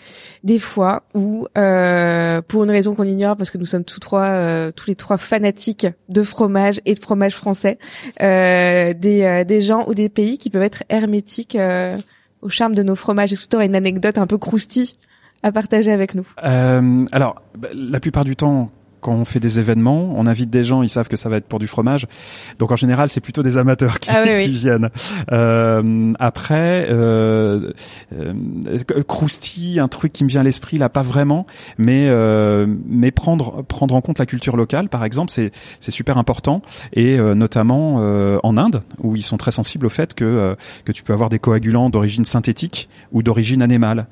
[0.43, 4.25] des fois où, euh, pour une raison qu'on ignore, parce que nous sommes tous trois,
[4.25, 7.77] euh, tous les trois fanatiques de fromage et de fromage français,
[8.21, 11.97] euh, des euh, des gens ou des pays qui peuvent être hermétiques euh,
[12.41, 14.93] au charme de nos fromages Est-ce que tu aurais une anecdote un peu croustille
[15.43, 16.25] à partager avec nous?
[16.37, 18.71] Alors, bah, la plupart du temps,
[19.03, 21.45] quand on fait des événements, on invite des gens, ils savent que ça va être
[21.45, 22.07] pour du fromage.
[22.59, 24.45] Donc en général, c'est plutôt des amateurs qui, Ah oui, oui.
[24.45, 24.89] qui viennent.
[25.31, 27.71] Euh, après, euh,
[28.17, 28.33] euh,
[29.07, 31.45] croustille, un truc qui me vient à l'esprit là, pas vraiment,
[31.77, 36.17] mais euh, mais prendre prendre en compte la culture locale, par exemple, c'est c'est super
[36.17, 36.61] important
[36.93, 40.55] et euh, notamment euh, en Inde où ils sont très sensibles au fait que euh,
[40.85, 44.07] que tu peux avoir des coagulants d'origine synthétique ou d'origine animale.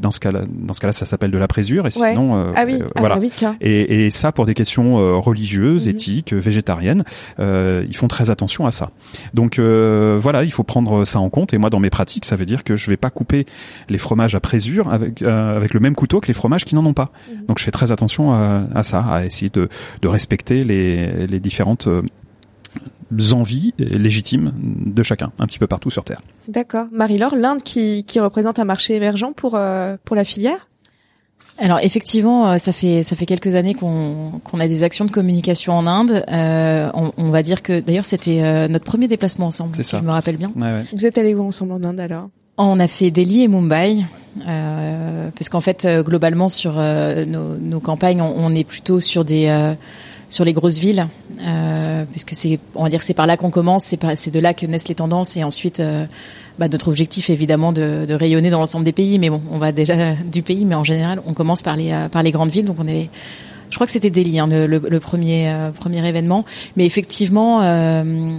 [0.00, 2.10] Dans ce cas-là, dans ce cas-là, ça s'appelle de la présure et Ouais.
[2.10, 3.14] sinon euh, Ah oui, ah voilà.
[3.16, 3.30] bah oui.
[3.60, 5.90] Et, et ça, pour des questions euh, religieuses, Mhm.
[5.94, 7.02] éthiques, végétariennes,
[7.40, 8.90] euh, ils font très attention à ça.
[9.34, 11.52] Donc euh, voilà, il faut prendre ça en compte.
[11.54, 13.46] Et moi, dans mes pratiques, ça veut dire que je vais pas couper
[13.88, 16.94] les fromages à présure avec avec le même couteau que les fromages qui n'en ont
[16.94, 17.10] pas.
[17.32, 17.46] Mhm.
[17.48, 19.68] Donc je fais très attention à, à ça, à essayer de,
[20.02, 21.88] de respecter les, les différentes
[23.32, 24.52] envies légitimes
[24.84, 26.20] de chacun, un petit peu partout sur Terre.
[26.48, 26.86] D'accord.
[26.92, 30.68] Marie-Laure, l'Inde qui, qui représente un marché émergent pour, euh, pour la filière?
[31.58, 35.10] Alors effectivement, euh, ça fait ça fait quelques années qu'on qu'on a des actions de
[35.10, 36.22] communication en Inde.
[36.30, 39.90] Euh, on, on va dire que d'ailleurs c'était euh, notre premier déplacement ensemble, C'est si
[39.90, 39.98] ça.
[39.98, 40.52] je me rappelle bien.
[40.54, 40.84] Ouais, ouais.
[40.94, 42.28] Vous êtes allés où ensemble en Inde alors?
[42.58, 44.04] On a fait Delhi et Mumbai,
[44.46, 49.00] euh, parce qu'en fait, euh, globalement, sur euh, nos, nos campagnes, on, on est plutôt
[49.00, 49.74] sur des euh,
[50.28, 51.06] sur les grosses villes,
[51.40, 54.66] euh, puisque c'est, on va dire, c'est par là qu'on commence, c'est de là que
[54.66, 56.06] naissent les tendances, et ensuite, euh,
[56.58, 59.18] bah, notre objectif, évidemment, de, de rayonner dans l'ensemble des pays.
[59.18, 62.08] Mais bon, on va déjà du pays, mais en général, on commence par les euh,
[62.08, 62.64] par les grandes villes.
[62.66, 63.08] Donc, on est
[63.68, 66.44] je crois que c'était Delhi, hein, le, le, le premier euh, premier événement.
[66.76, 68.38] Mais effectivement, euh,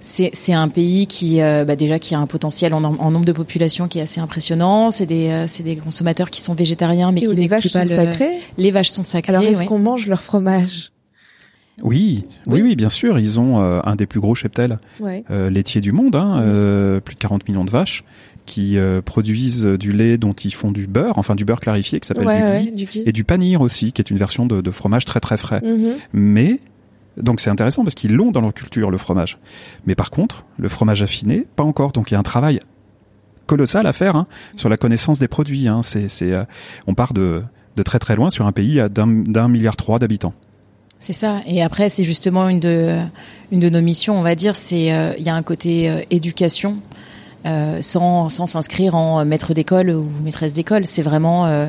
[0.00, 3.32] c'est un pays qui euh, bah déjà qui a un potentiel en, en nombre de
[3.32, 4.92] population qui est assez impressionnant.
[4.92, 7.94] C'est des c'est des consommateurs qui sont végétariens mais Et qui les vaches pas sont
[7.96, 9.34] le- sacrées Les vaches sont sacrées.
[9.34, 9.66] Alors est-ce ouais.
[9.66, 10.92] qu'on mange leur fromage?
[11.82, 12.76] Oui, oui, Oui.
[12.76, 13.18] bien sûr.
[13.18, 15.24] Ils ont euh, un des plus gros cheptels Ouais.
[15.30, 18.04] euh, laitiers du monde, hein, euh, plus de 40 millions de vaches
[18.46, 22.06] qui euh, produisent du lait dont ils font du beurre, enfin du beurre clarifié qui
[22.08, 23.02] s'appelle Ouais, du ouais, ghee, du ghee.
[23.04, 25.60] et du panir aussi, qui est une version de, de fromage très très frais.
[25.62, 25.92] Mhm.
[26.14, 26.58] Mais
[27.20, 29.38] donc c'est intéressant parce qu'ils l'ont dans leur culture le fromage.
[29.86, 31.92] Mais par contre, le fromage affiné, pas encore.
[31.92, 32.60] Donc il y a un travail
[33.46, 34.26] colossal à faire hein,
[34.56, 35.68] sur la connaissance des produits.
[35.68, 35.82] Hein.
[35.82, 36.44] C'est, c'est, euh,
[36.86, 37.42] on part de,
[37.76, 40.34] de très très loin sur un pays d'un milliard trois d'habitants.
[41.00, 41.40] C'est ça.
[41.46, 43.08] Et après, c'est justement une de
[43.52, 44.56] nos missions, on va dire.
[44.56, 46.78] C'est euh, il y a un côté euh, éducation,
[47.46, 50.86] euh, sans s'inscrire en maître d'école ou maîtresse d'école.
[50.86, 51.68] C'est vraiment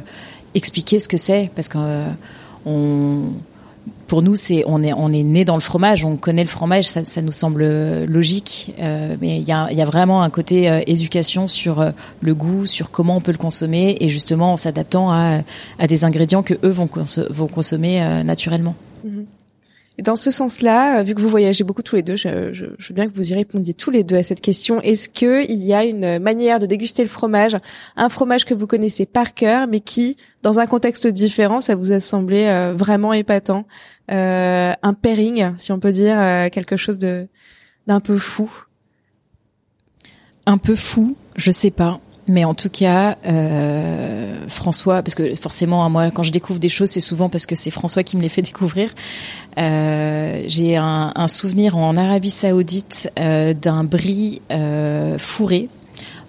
[0.56, 1.78] expliquer ce que c'est, parce que
[4.08, 7.64] pour nous, on est né dans le fromage, on connaît le fromage, ça, nous semble
[8.06, 8.74] logique.
[8.80, 13.32] mais il y a vraiment un côté éducation sur le goût, sur comment on peut
[13.32, 16.90] le consommer, et justement en s'adaptant à des ingrédients que eux vont
[17.30, 18.24] vont consommer euh,
[20.02, 22.90] dans ce sens-là, euh, vu que vous voyagez beaucoup tous les deux, je, je, je
[22.90, 24.82] veux bien que vous y répondiez tous les deux à cette question.
[24.82, 27.58] Est-ce que il y a une manière de déguster le fromage,
[27.96, 31.92] un fromage que vous connaissez par cœur, mais qui, dans un contexte différent, ça vous
[31.92, 33.66] a semblé euh, vraiment épatant,
[34.12, 37.28] euh, un pairing, si on peut dire, euh, quelque chose de
[37.88, 38.52] d'un peu fou?
[40.46, 42.00] un peu fou, je sais pas.
[42.30, 46.70] Mais en tout cas, euh, François, parce que forcément, hein, moi, quand je découvre des
[46.70, 48.92] choses, c'est souvent parce que c'est François qui me les fait découvrir.
[49.58, 54.44] Euh, J'ai un, souvenir en Arabie Saoudite euh, d'un brie
[55.18, 55.70] fourré.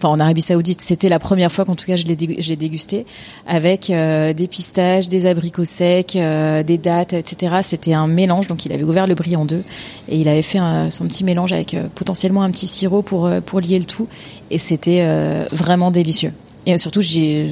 [0.01, 3.05] Enfin, en Arabie Saoudite, c'était la première fois qu'en tout cas je l'ai dégusté
[3.47, 7.57] avec euh, des pistaches, des abricots secs, euh, des dattes, etc.
[7.61, 8.47] C'était un mélange.
[8.47, 9.63] Donc, il avait ouvert le brie en deux
[10.09, 13.61] et il avait fait son petit mélange avec euh, potentiellement un petit sirop pour pour
[13.61, 14.09] lier le tout
[14.51, 15.05] et c'était
[15.53, 16.33] vraiment délicieux.
[16.65, 17.51] Et surtout, j'ai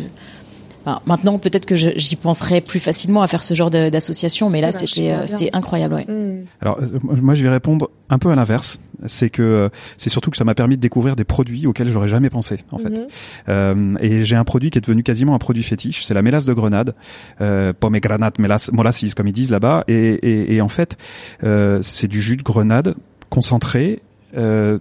[0.89, 4.71] enfin, maintenant peut-être que j'y penserais plus facilement à faire ce genre d'association, mais là
[4.71, 5.95] Voilà, je c'était euh, c'était incroyable.
[5.95, 6.05] Ouais.
[6.07, 6.45] Hmm.
[6.61, 8.81] Alors euh, moi je vais répondre un peu à l'inverse.
[9.07, 12.09] C'est que euh, c'est surtout que ça m'a permis de découvrir des produits auxquels j'aurais
[12.09, 12.99] jamais pensé en fait.
[12.99, 13.07] Mhm.
[13.49, 16.47] Euh, et j'ai un produit qui est devenu quasiment un produit fétiche, c'est la mélasse
[16.47, 16.95] de grenade,
[17.41, 19.85] euh, pomegranate mélasse, molasses comme ils disent là-bas.
[19.87, 20.97] Et, et, et en fait,
[21.45, 22.97] euh, c'est du jus de grenade
[23.31, 24.03] concentré.
[24.37, 24.79] Euh,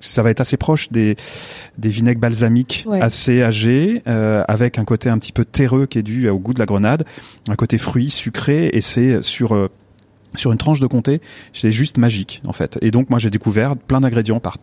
[0.00, 1.16] ça va être assez proche des,
[1.78, 3.00] des vinaigres balsamiques Ouais.
[3.00, 6.54] assez âgés, euh, avec un côté un petit peu terreux qui est dû au goût
[6.54, 7.04] de la grenade,
[7.48, 9.68] un côté fruit sucré, et c'est sur euh,
[10.36, 11.20] sur une tranche de comté,
[11.52, 12.78] c'est juste magique en fait.
[12.82, 14.58] Et donc moi j'ai découvert plein d'ingrédients par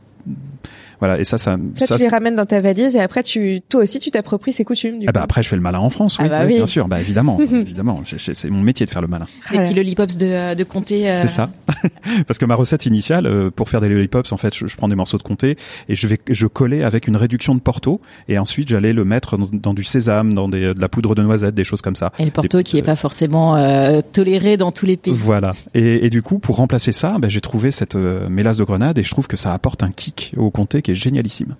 [1.00, 3.62] voilà et ça ça, Ça, ça, tu les ramènes dans ta valise et après, tu,
[3.70, 5.00] toi aussi, tu t'appropries ces coutumes.
[5.00, 5.24] Du ah bah coup.
[5.26, 7.40] après je fais le malin en France, Ah oui, bah oui, bien sûr, bah évidemment,
[7.52, 9.26] évidemment, c'est- mon métier de faire le malin.
[9.52, 11.10] Les petits lollipops de de comté.
[11.10, 11.50] euh, C'est ça.
[12.28, 14.88] Parce que ma recette initiale euh, pour faire des lollipops, en fait, je, je prends
[14.88, 15.58] des morceaux de comté
[15.90, 19.38] et je vais je collais avec une réduction de Porto et ensuite j'allais le mettre
[19.38, 22.12] dans, dans du sésame, dans des, de la poudre de noisette, des choses comme ça.
[22.20, 25.14] Et le Porto Des- qui est pas forcément euh, toléré dans tous les pays.
[25.16, 25.54] Voilà.
[25.74, 28.98] Et, et du coup, pour remplacer ça, ben, j'ai trouvé cette euh, mélasse de grenade
[28.98, 31.56] et je trouve que ça apporte un kick au comté qui est génialissime.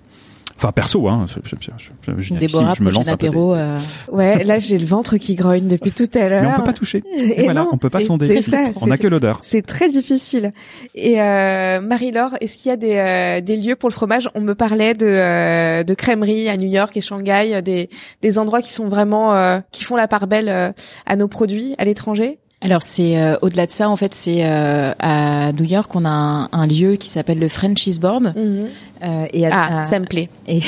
[0.58, 1.28] Enfin perso, hein.
[2.32, 3.54] Déborah, je me lance apéro.
[3.54, 3.78] Euh...
[4.12, 6.42] Ouais, là j'ai le ventre qui grogne depuis tout à l'heure.
[6.42, 7.04] Mais on peut pas toucher.
[7.16, 8.42] Et, voilà, on peut pas sonder.
[8.82, 9.40] on a que l'odeur.
[9.44, 10.54] C'est très difficile.
[10.96, 14.32] Et euh, Marie-Laure, est-ce qu'il y a des, euh, des lieux pour le fromage?
[14.34, 17.92] On me parlait de, euh, de crèmeries à New York et Shanghai, des,
[18.24, 20.74] des endroits qui sont vraiment euh, qui font la part belle
[21.06, 22.40] à nos produits à l'étranger.
[22.62, 26.66] Alors c'est au-delà de ça en fait c'est à New York on a un, un
[26.66, 28.66] lieu qui s'appelle le French Cheeseboard mm
[29.04, 30.30] euh, et à, ah, ça me plaît.
[30.48, 30.62] Et,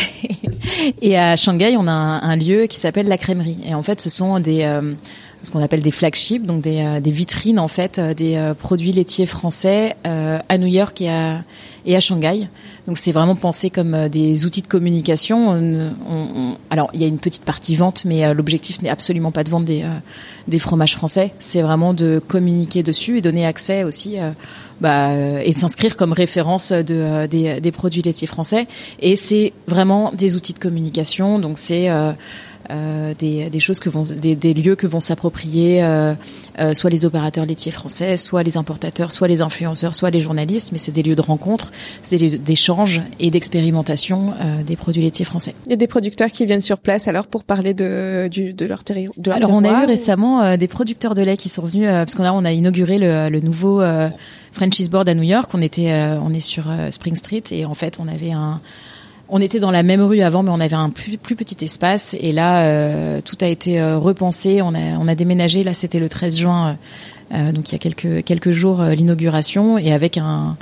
[1.01, 3.57] et à Shanghai, on a un, un, lieu qui s'appelle la Crèmerie.
[3.65, 4.93] Et en fait, ce sont des euh,
[5.41, 9.25] ce qu'on appelle des flagships, donc des, euh, des vitrines en fait des produits laitiers
[9.25, 11.43] français à New York et à
[11.85, 12.49] et à Shanghai.
[12.89, 15.51] Donc c'est vraiment pensé comme des outils de communication.
[15.51, 19.43] On, on, alors il y a une petite partie vente, mais l'objectif n'est absolument pas
[19.43, 19.85] de vendre des,
[20.47, 21.33] des fromages français.
[21.39, 24.17] C'est vraiment de communiquer dessus et donner accès aussi
[24.81, 28.67] bah, euh, et de s'inscrire comme référence de, euh, des, des, produits laitiers français.
[29.01, 31.39] Et c'est vraiment des outils de communication.
[31.39, 31.89] Donc c'est
[32.71, 36.13] euh, euh, des, des, choses que vont, des, des lieux que vont s'approprier euh,
[36.59, 40.71] euh, soit les opérateurs laitiers français, soit les importateurs, soit les influenceurs, soit les journalistes.
[40.71, 44.33] Mais c'est des lieux de rencontre, c'est des lieux d'échange et d'expérimentation
[44.65, 45.55] des produits laitiers français.
[45.65, 48.65] Il y a des producteurs qui viennent sur place alors pour parler de, du, de
[48.65, 49.37] leur territoire.
[49.37, 52.31] Alors on a eu récemment des producteurs de lait qui sont venus parce qu'on a
[52.31, 53.81] on a inauguré le, le nouveau
[54.51, 55.49] Frenchies Board à New York.
[55.53, 58.61] On était, euh, on est sur euh, Spring Street et en fait, on avait un,
[59.29, 62.15] on était dans la même rue avant, mais on avait un plus, petit espace.
[62.19, 64.61] Et là, euh, tout a été repensé.
[64.61, 65.63] On a, déménagé.
[65.63, 66.77] Là, c'était le 13 juin.
[67.31, 70.57] donc il y a quelques jours l'inauguration et avec un,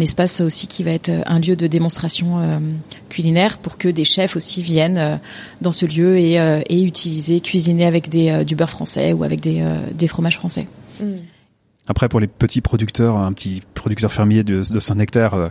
[0.00, 2.60] espace aussi qui va être un lieu de démonstration
[3.08, 5.18] culinaire pour que des chefs aussi viennent
[5.62, 6.34] dans ce lieu et,
[6.68, 9.64] et utiliser cuisiner avec du beurre français ou avec des
[9.94, 10.66] des fromages français.
[11.00, 11.39] Mmh.
[11.88, 15.48] Après, pour les petits producteurs, un petit producteur fermier de, Saint-Nectaire, euh,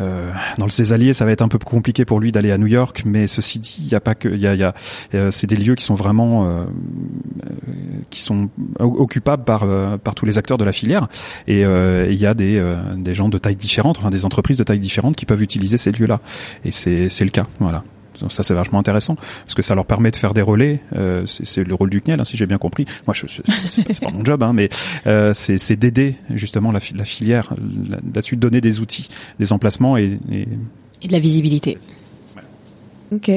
[0.00, 2.66] euh, dans le Césalier, ça va être un peu compliqué pour lui d'aller à New
[2.66, 3.02] York.
[3.06, 4.74] Mais ceci dit, il y a pas que, il y a, y a
[5.14, 6.64] euh, c'est des lieux qui sont vraiment, euh,
[8.10, 9.64] qui sont occupables par
[10.00, 11.08] par tous les acteurs de la filière.
[11.46, 12.62] Et il y a des
[12.96, 15.92] des gens de taille différente, enfin des entreprises de taille différente qui peuvent utiliser ces
[15.92, 16.20] lieux-là.
[16.64, 17.84] Et c'est c'est le cas, voilà.
[18.20, 20.80] Donc ça c'est vachement intéressant parce que ça leur permet de faire des relais.
[20.94, 22.84] Euh, c'est le rôle du CNEL, hein, si j'ai bien compris.
[23.06, 23.26] Moi, je,
[23.68, 24.68] c'est pas, pas mon job, hein, mais
[25.06, 27.54] euh, c'est d'aider justement la, la filière
[28.14, 29.08] là-dessus, de donner des outils,
[29.38, 30.48] des emplacements et, et...
[31.02, 31.78] et de la visibilité.
[33.12, 33.30] Ok.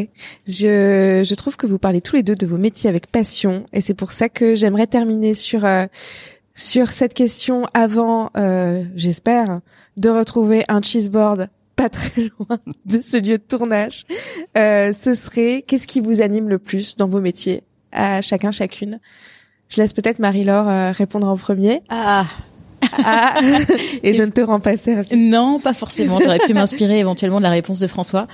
[0.47, 3.81] Je, je trouve que vous parlez tous les deux de vos métiers avec passion et
[3.81, 5.87] c'est pour ça que j'aimerais terminer sur euh,
[6.53, 9.61] sur cette question avant, euh, j'espère,
[9.97, 11.49] de retrouver un cheeseboard
[11.83, 14.05] pas très loin de ce lieu de tournage,
[14.57, 18.99] euh, ce serait qu'est-ce qui vous anime le plus dans vos métiers à chacun chacune?
[19.69, 21.81] Je laisse peut-être Marie-Laure euh, répondre en premier.
[21.89, 22.25] Ah.
[23.03, 23.35] ah.
[24.03, 25.11] et je ne te rends pas service.
[25.13, 26.19] Non, pas forcément.
[26.19, 28.27] J'aurais pu m'inspirer éventuellement de la réponse de François.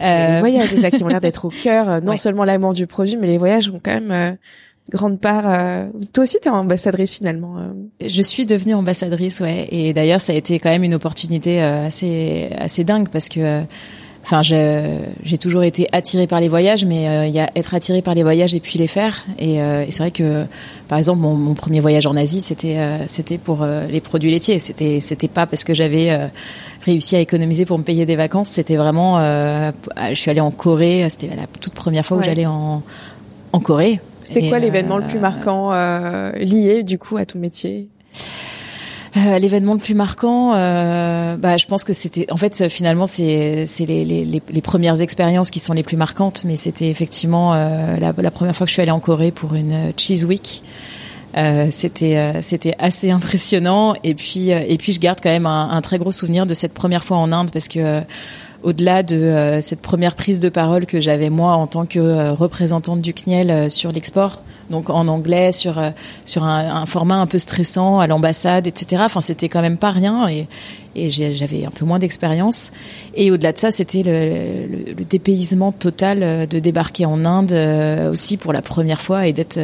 [0.00, 0.34] Euh...
[0.34, 3.26] Les voyages qui ont l'air d'être au cœur, euh, non seulement l'amour du produit, mais
[3.26, 4.32] les voyages ont quand même euh,
[4.90, 5.44] grande part.
[5.46, 7.56] Euh, toi aussi, tu es ambassadrice finalement.
[7.58, 8.06] Euh.
[8.06, 9.68] Je suis devenue ambassadrice, ouais.
[9.70, 13.62] Et d'ailleurs, ça a été quand même une opportunité euh, assez assez dingue parce que.
[14.22, 18.14] Enfin, j'ai toujours été attirée par les voyages, mais il y a être attirée par
[18.14, 19.24] les voyages et puis les faire.
[19.38, 20.44] Et, et c'est vrai que,
[20.88, 22.76] par exemple, mon, mon, premier voyage en Asie, c'était
[23.06, 24.60] c'était pour les produits laitiers.
[24.60, 26.30] C'était c'était pas parce que j'avais
[26.82, 28.50] réussi à économiser pour me payer des vacances.
[28.50, 31.08] C'était vraiment, je suis allée en Corée.
[31.08, 32.82] C'était la toute première fois où j'allais en
[33.52, 34.00] en Corée.
[34.34, 37.88] C'était quoi l'événement le plus euh, marquant euh, lié du coup à ton métier?
[39.16, 43.64] Euh, l'événement le plus marquant, euh, bah, je pense que c'était, en fait, finalement, c'est
[43.66, 47.96] c'est les, les, les, premières expériences qui sont les plus marquantes, mais c'était effectivement euh,
[47.96, 50.62] la, la, première fois que je suis allée en Corée pour une Cheese Week.
[51.36, 55.80] Euh, c'était c'était assez impressionnant et puis et puis je garde quand même un, un,
[55.80, 58.02] très gros souvenir de cette première fois en Inde parce que
[58.62, 62.32] au-delà de euh, cette première prise de parole que j'avais moi en tant que euh,
[62.32, 65.80] représentante du CNIEL euh, sur l'export, donc en anglais, sur
[66.24, 69.02] sur un, un, format un peu stressant à l'ambassade, etc.
[69.06, 70.46] Enfin, c'était quand même pas rien et,
[70.94, 72.70] et j'avais un peu moins d'expérience.
[73.14, 77.52] Et au-delà de ça, c'était le, le, dépaysement total de débarquer en Inde
[78.10, 79.58] aussi pour la première fois et d'être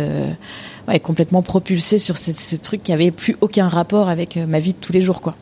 [0.88, 4.72] ouais, complètement propulsé sur ce, ce truc qui avait plus aucun rapport avec ma vie
[4.72, 5.36] de tous les jours, quoi.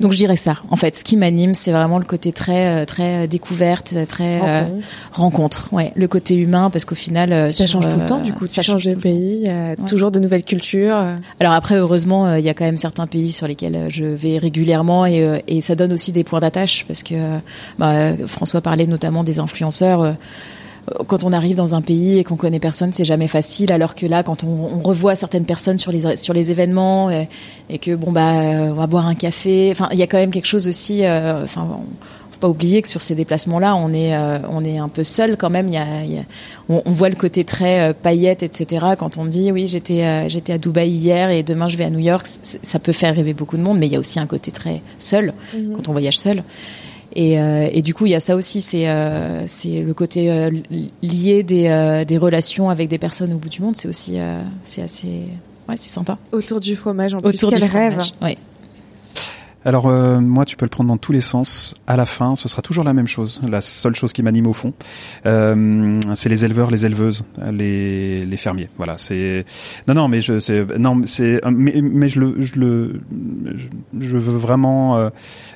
[0.00, 0.58] Donc je dirais ça.
[0.70, 4.40] En fait, ce qui m'anime, c'est vraiment le côté très euh, très euh, découverte, très
[4.42, 4.64] euh,
[5.12, 5.68] rencontre.
[5.72, 8.20] Ouais, le côté humain, parce qu'au final, ça change tout le temps.
[8.20, 9.50] Du coup, ça change de pays,
[9.86, 10.96] toujours de nouvelles cultures.
[11.40, 15.06] Alors après, heureusement, il y a quand même certains pays sur lesquels je vais régulièrement
[15.06, 17.14] et, et ça donne aussi des points d'attache parce que
[17.78, 20.14] bah, François parlait notamment des influenceurs
[21.06, 23.72] quand on arrive dans un pays et qu'on connaît personne, c'est jamais facile.
[23.72, 27.28] Alors que là, quand on, on, revoit certaines personnes sur les sur les événements et,
[27.78, 30.46] que bon bah on va boire un café, enfin il y a quand même quelque
[30.46, 31.04] chose aussi.
[31.04, 31.82] Euh, enfin,
[32.42, 35.48] pas oublier que sur ces déplacements-là, on est euh, on est un peu seul quand
[35.48, 35.68] même.
[35.68, 36.24] Il y a, il y a
[36.68, 38.84] on, on, voit le côté très euh, paillette, etc.
[38.98, 41.90] Quand on dit oui, j'étais euh, j'étais à Dubaï hier et demain je vais à
[41.90, 44.26] New York, ça peut faire rêver beaucoup de monde, mais il y a aussi un
[44.26, 45.74] côté très seul mhm.
[45.76, 46.42] quand on voyage seul.
[47.14, 50.30] Et, euh, et, du coup, il y a ça aussi, c'est euh, c'est le côté
[50.30, 50.50] euh,
[51.02, 53.76] lié des, des relations avec des personnes au bout du monde.
[53.76, 54.18] C'est aussi
[54.64, 55.24] c'est assez
[55.68, 56.18] ouais, c'est sympa.
[56.32, 57.98] Autour du fromage, en Autour plus, quel rêve.
[58.22, 58.38] Ouais.
[59.64, 61.74] Alors euh, moi, tu peux le prendre dans tous les sens.
[61.86, 63.40] À la fin, ce sera toujours la même chose.
[63.48, 64.72] La seule chose qui m'anime au fond,
[65.26, 68.68] euh, c'est les éleveurs, les éleveuses, les, les fermiers.
[68.76, 69.44] Voilà, c'est
[69.88, 73.00] non non mais je c'est non c'est mais, mais je le je le
[73.98, 75.10] je veux vraiment euh,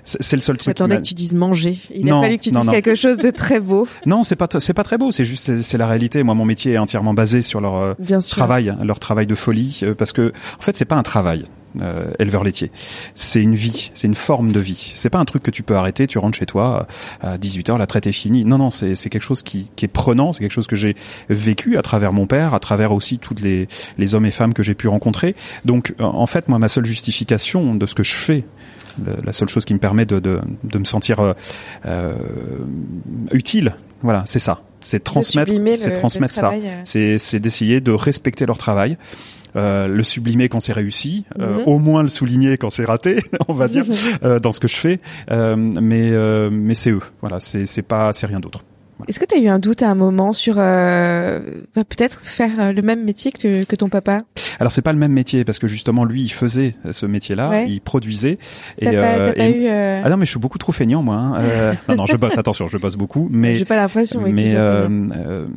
[0.05, 0.77] c'est le seul truc.
[0.77, 1.79] J'attendais que tu dises manger.
[1.95, 3.87] Il a fallu que tu dises quelque chose de très beau.
[4.07, 5.11] Non, c'est pas c'est pas très beau.
[5.11, 6.23] C'est juste c'est la réalité.
[6.23, 9.95] Moi, mon métier est entièrement basé sur leur euh, travail, leur travail de folie, euh,
[9.95, 11.45] parce que en fait, c'est pas un travail
[11.81, 12.71] euh, éleveur laitier.
[13.15, 14.93] C'est une vie, c'est une forme de vie.
[14.95, 16.87] C'est pas un truc que tu peux arrêter, tu rentres chez toi
[17.21, 18.45] à 18h, la traite est finie.
[18.45, 20.97] Non, non, c'est quelque chose qui, qui est prenant, c'est quelque chose que j'ai
[21.29, 23.69] vécu à travers mon père, à travers aussi tous les,
[23.99, 25.35] les hommes et femmes que j'ai pu rencontrer.
[25.65, 28.45] Donc, en fait, moi, ma seule justification de ce que je fais
[29.25, 31.33] la seule chose qui me permet de, de, de me sentir euh,
[31.87, 32.15] euh
[33.33, 33.77] utile.
[34.03, 34.61] Voilà, c'est ça.
[34.81, 36.53] C'est transmettre, c'est transmettre ça.
[36.53, 37.17] Euh.
[37.19, 38.97] C'est d'essayer de respecter leur travail,
[39.57, 41.63] euh, le sublimer quand c'est réussi, euh, mhm.
[41.67, 43.85] au moins le souligner quand c'est raté, on va dire,
[44.25, 45.01] euh, dans ce que je fais.
[45.31, 46.13] mais
[46.51, 47.01] mais c'est eux.
[47.21, 48.65] Voilà, c'est pas c'est rien d'autre.
[49.09, 51.41] Est-ce que tu as eu un doute à un moment sur euh,
[51.75, 54.23] bah, peut-être faire le même métier que, que ton papa?
[54.59, 57.81] Alors c'est pas le même métier parce que justement lui il faisait ce métier-là, il
[57.81, 58.39] produisait.
[58.79, 60.01] Et, euh, eu, euh...
[60.05, 61.17] Ah non mais je suis beaucoup trop feignant moi.
[61.17, 61.41] Hein.
[61.41, 64.23] Euh, non non je bosse attention je bosse beaucoup mais j'ai pas l'impression.
[64.27, 64.89] Mais euh,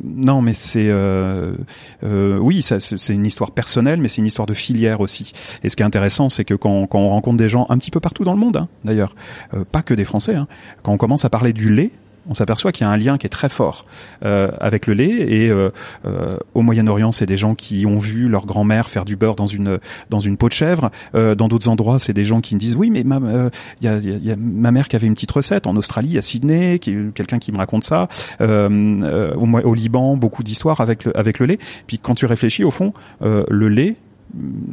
[0.04, 0.90] non mais c'est
[2.02, 5.32] oui c'est une histoire personnelle mais c'est une histoire de filière aussi.
[5.64, 7.90] Et ce qui est intéressant c'est que quand, quand on rencontre des gens un petit
[7.90, 9.14] peu partout dans le monde hein, d'ailleurs,
[9.72, 10.46] pas que des Français, hein,
[10.82, 11.90] quand on commence à parler du lait
[12.28, 13.86] on s'aperçoit qu'il y a un lien qui est très fort
[14.24, 15.10] euh, avec le lait.
[15.10, 15.70] Et euh,
[16.04, 19.46] euh, au Moyen-Orient, c'est des gens qui ont vu leur grand-mère faire du beurre dans
[19.46, 19.78] une
[20.10, 20.90] dans une peau de chèvre.
[21.14, 23.50] dans d'autres endroits, c'est des gens qui me disent oui, mais il
[23.82, 27.52] y, a, ma mère qui avait une petite recette en Australie, à Sydney, quelqu'un qui
[27.52, 28.08] me raconte ça.
[28.40, 31.58] Au, au, Liban, beaucoup d'histoires avec le avec le lait.
[31.86, 33.96] Puis quand tu réfléchis, au fond, le lait,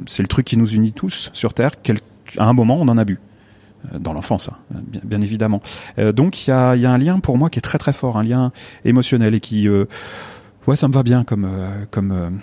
[0.06, 1.72] c'est le truc qui nous unit tous sur Terre.
[2.38, 3.20] à un moment, on en a bu.
[3.94, 5.62] Euh, dans l'enfance, hein, bien, bien, évidemment.
[6.00, 7.94] Euh, donc il y a, y a, un lien pour moi qui est très très
[7.94, 8.52] fort, un lien
[8.86, 9.86] émotionnel et qui, euh,
[10.68, 11.50] ouais, ça me va bien comme
[11.92, 12.40] comme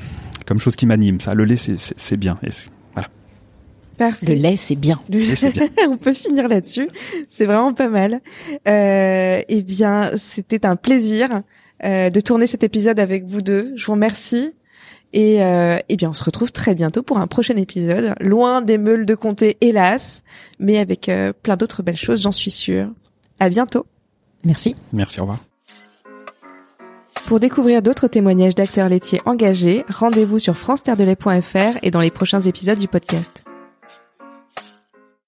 [0.46, 1.20] comme chose qui m'anime.
[1.20, 2.38] Ça, le lait, c'est bien.
[2.42, 2.50] Et
[2.92, 3.08] voilà.
[3.98, 4.26] Parfait.
[4.26, 5.00] Le lait, c'est bien.
[5.08, 5.34] bien.
[5.88, 6.88] On peut finir là-dessus.
[7.30, 8.20] C'est vraiment pas mal.
[8.68, 11.42] Euh, eh bien, c'était un plaisir
[11.82, 13.72] de tourner cet épisode avec vous deux.
[13.76, 14.52] Je vous remercie.
[15.14, 18.78] Et euh, eh bien, on se retrouve très bientôt pour un prochain épisode, loin des
[18.78, 20.24] meules de comté, hélas,
[20.58, 22.88] mais avec euh, plein d'autres belles choses, j'en suis sûre.
[23.38, 23.86] À bientôt.
[24.42, 24.74] Merci.
[24.92, 25.38] Merci, au revoir.
[27.28, 32.78] Pour découvrir d'autres témoignages d'acteurs laitiers engagés, rendez-vous sur france et dans les prochains épisodes
[32.78, 33.44] du podcast.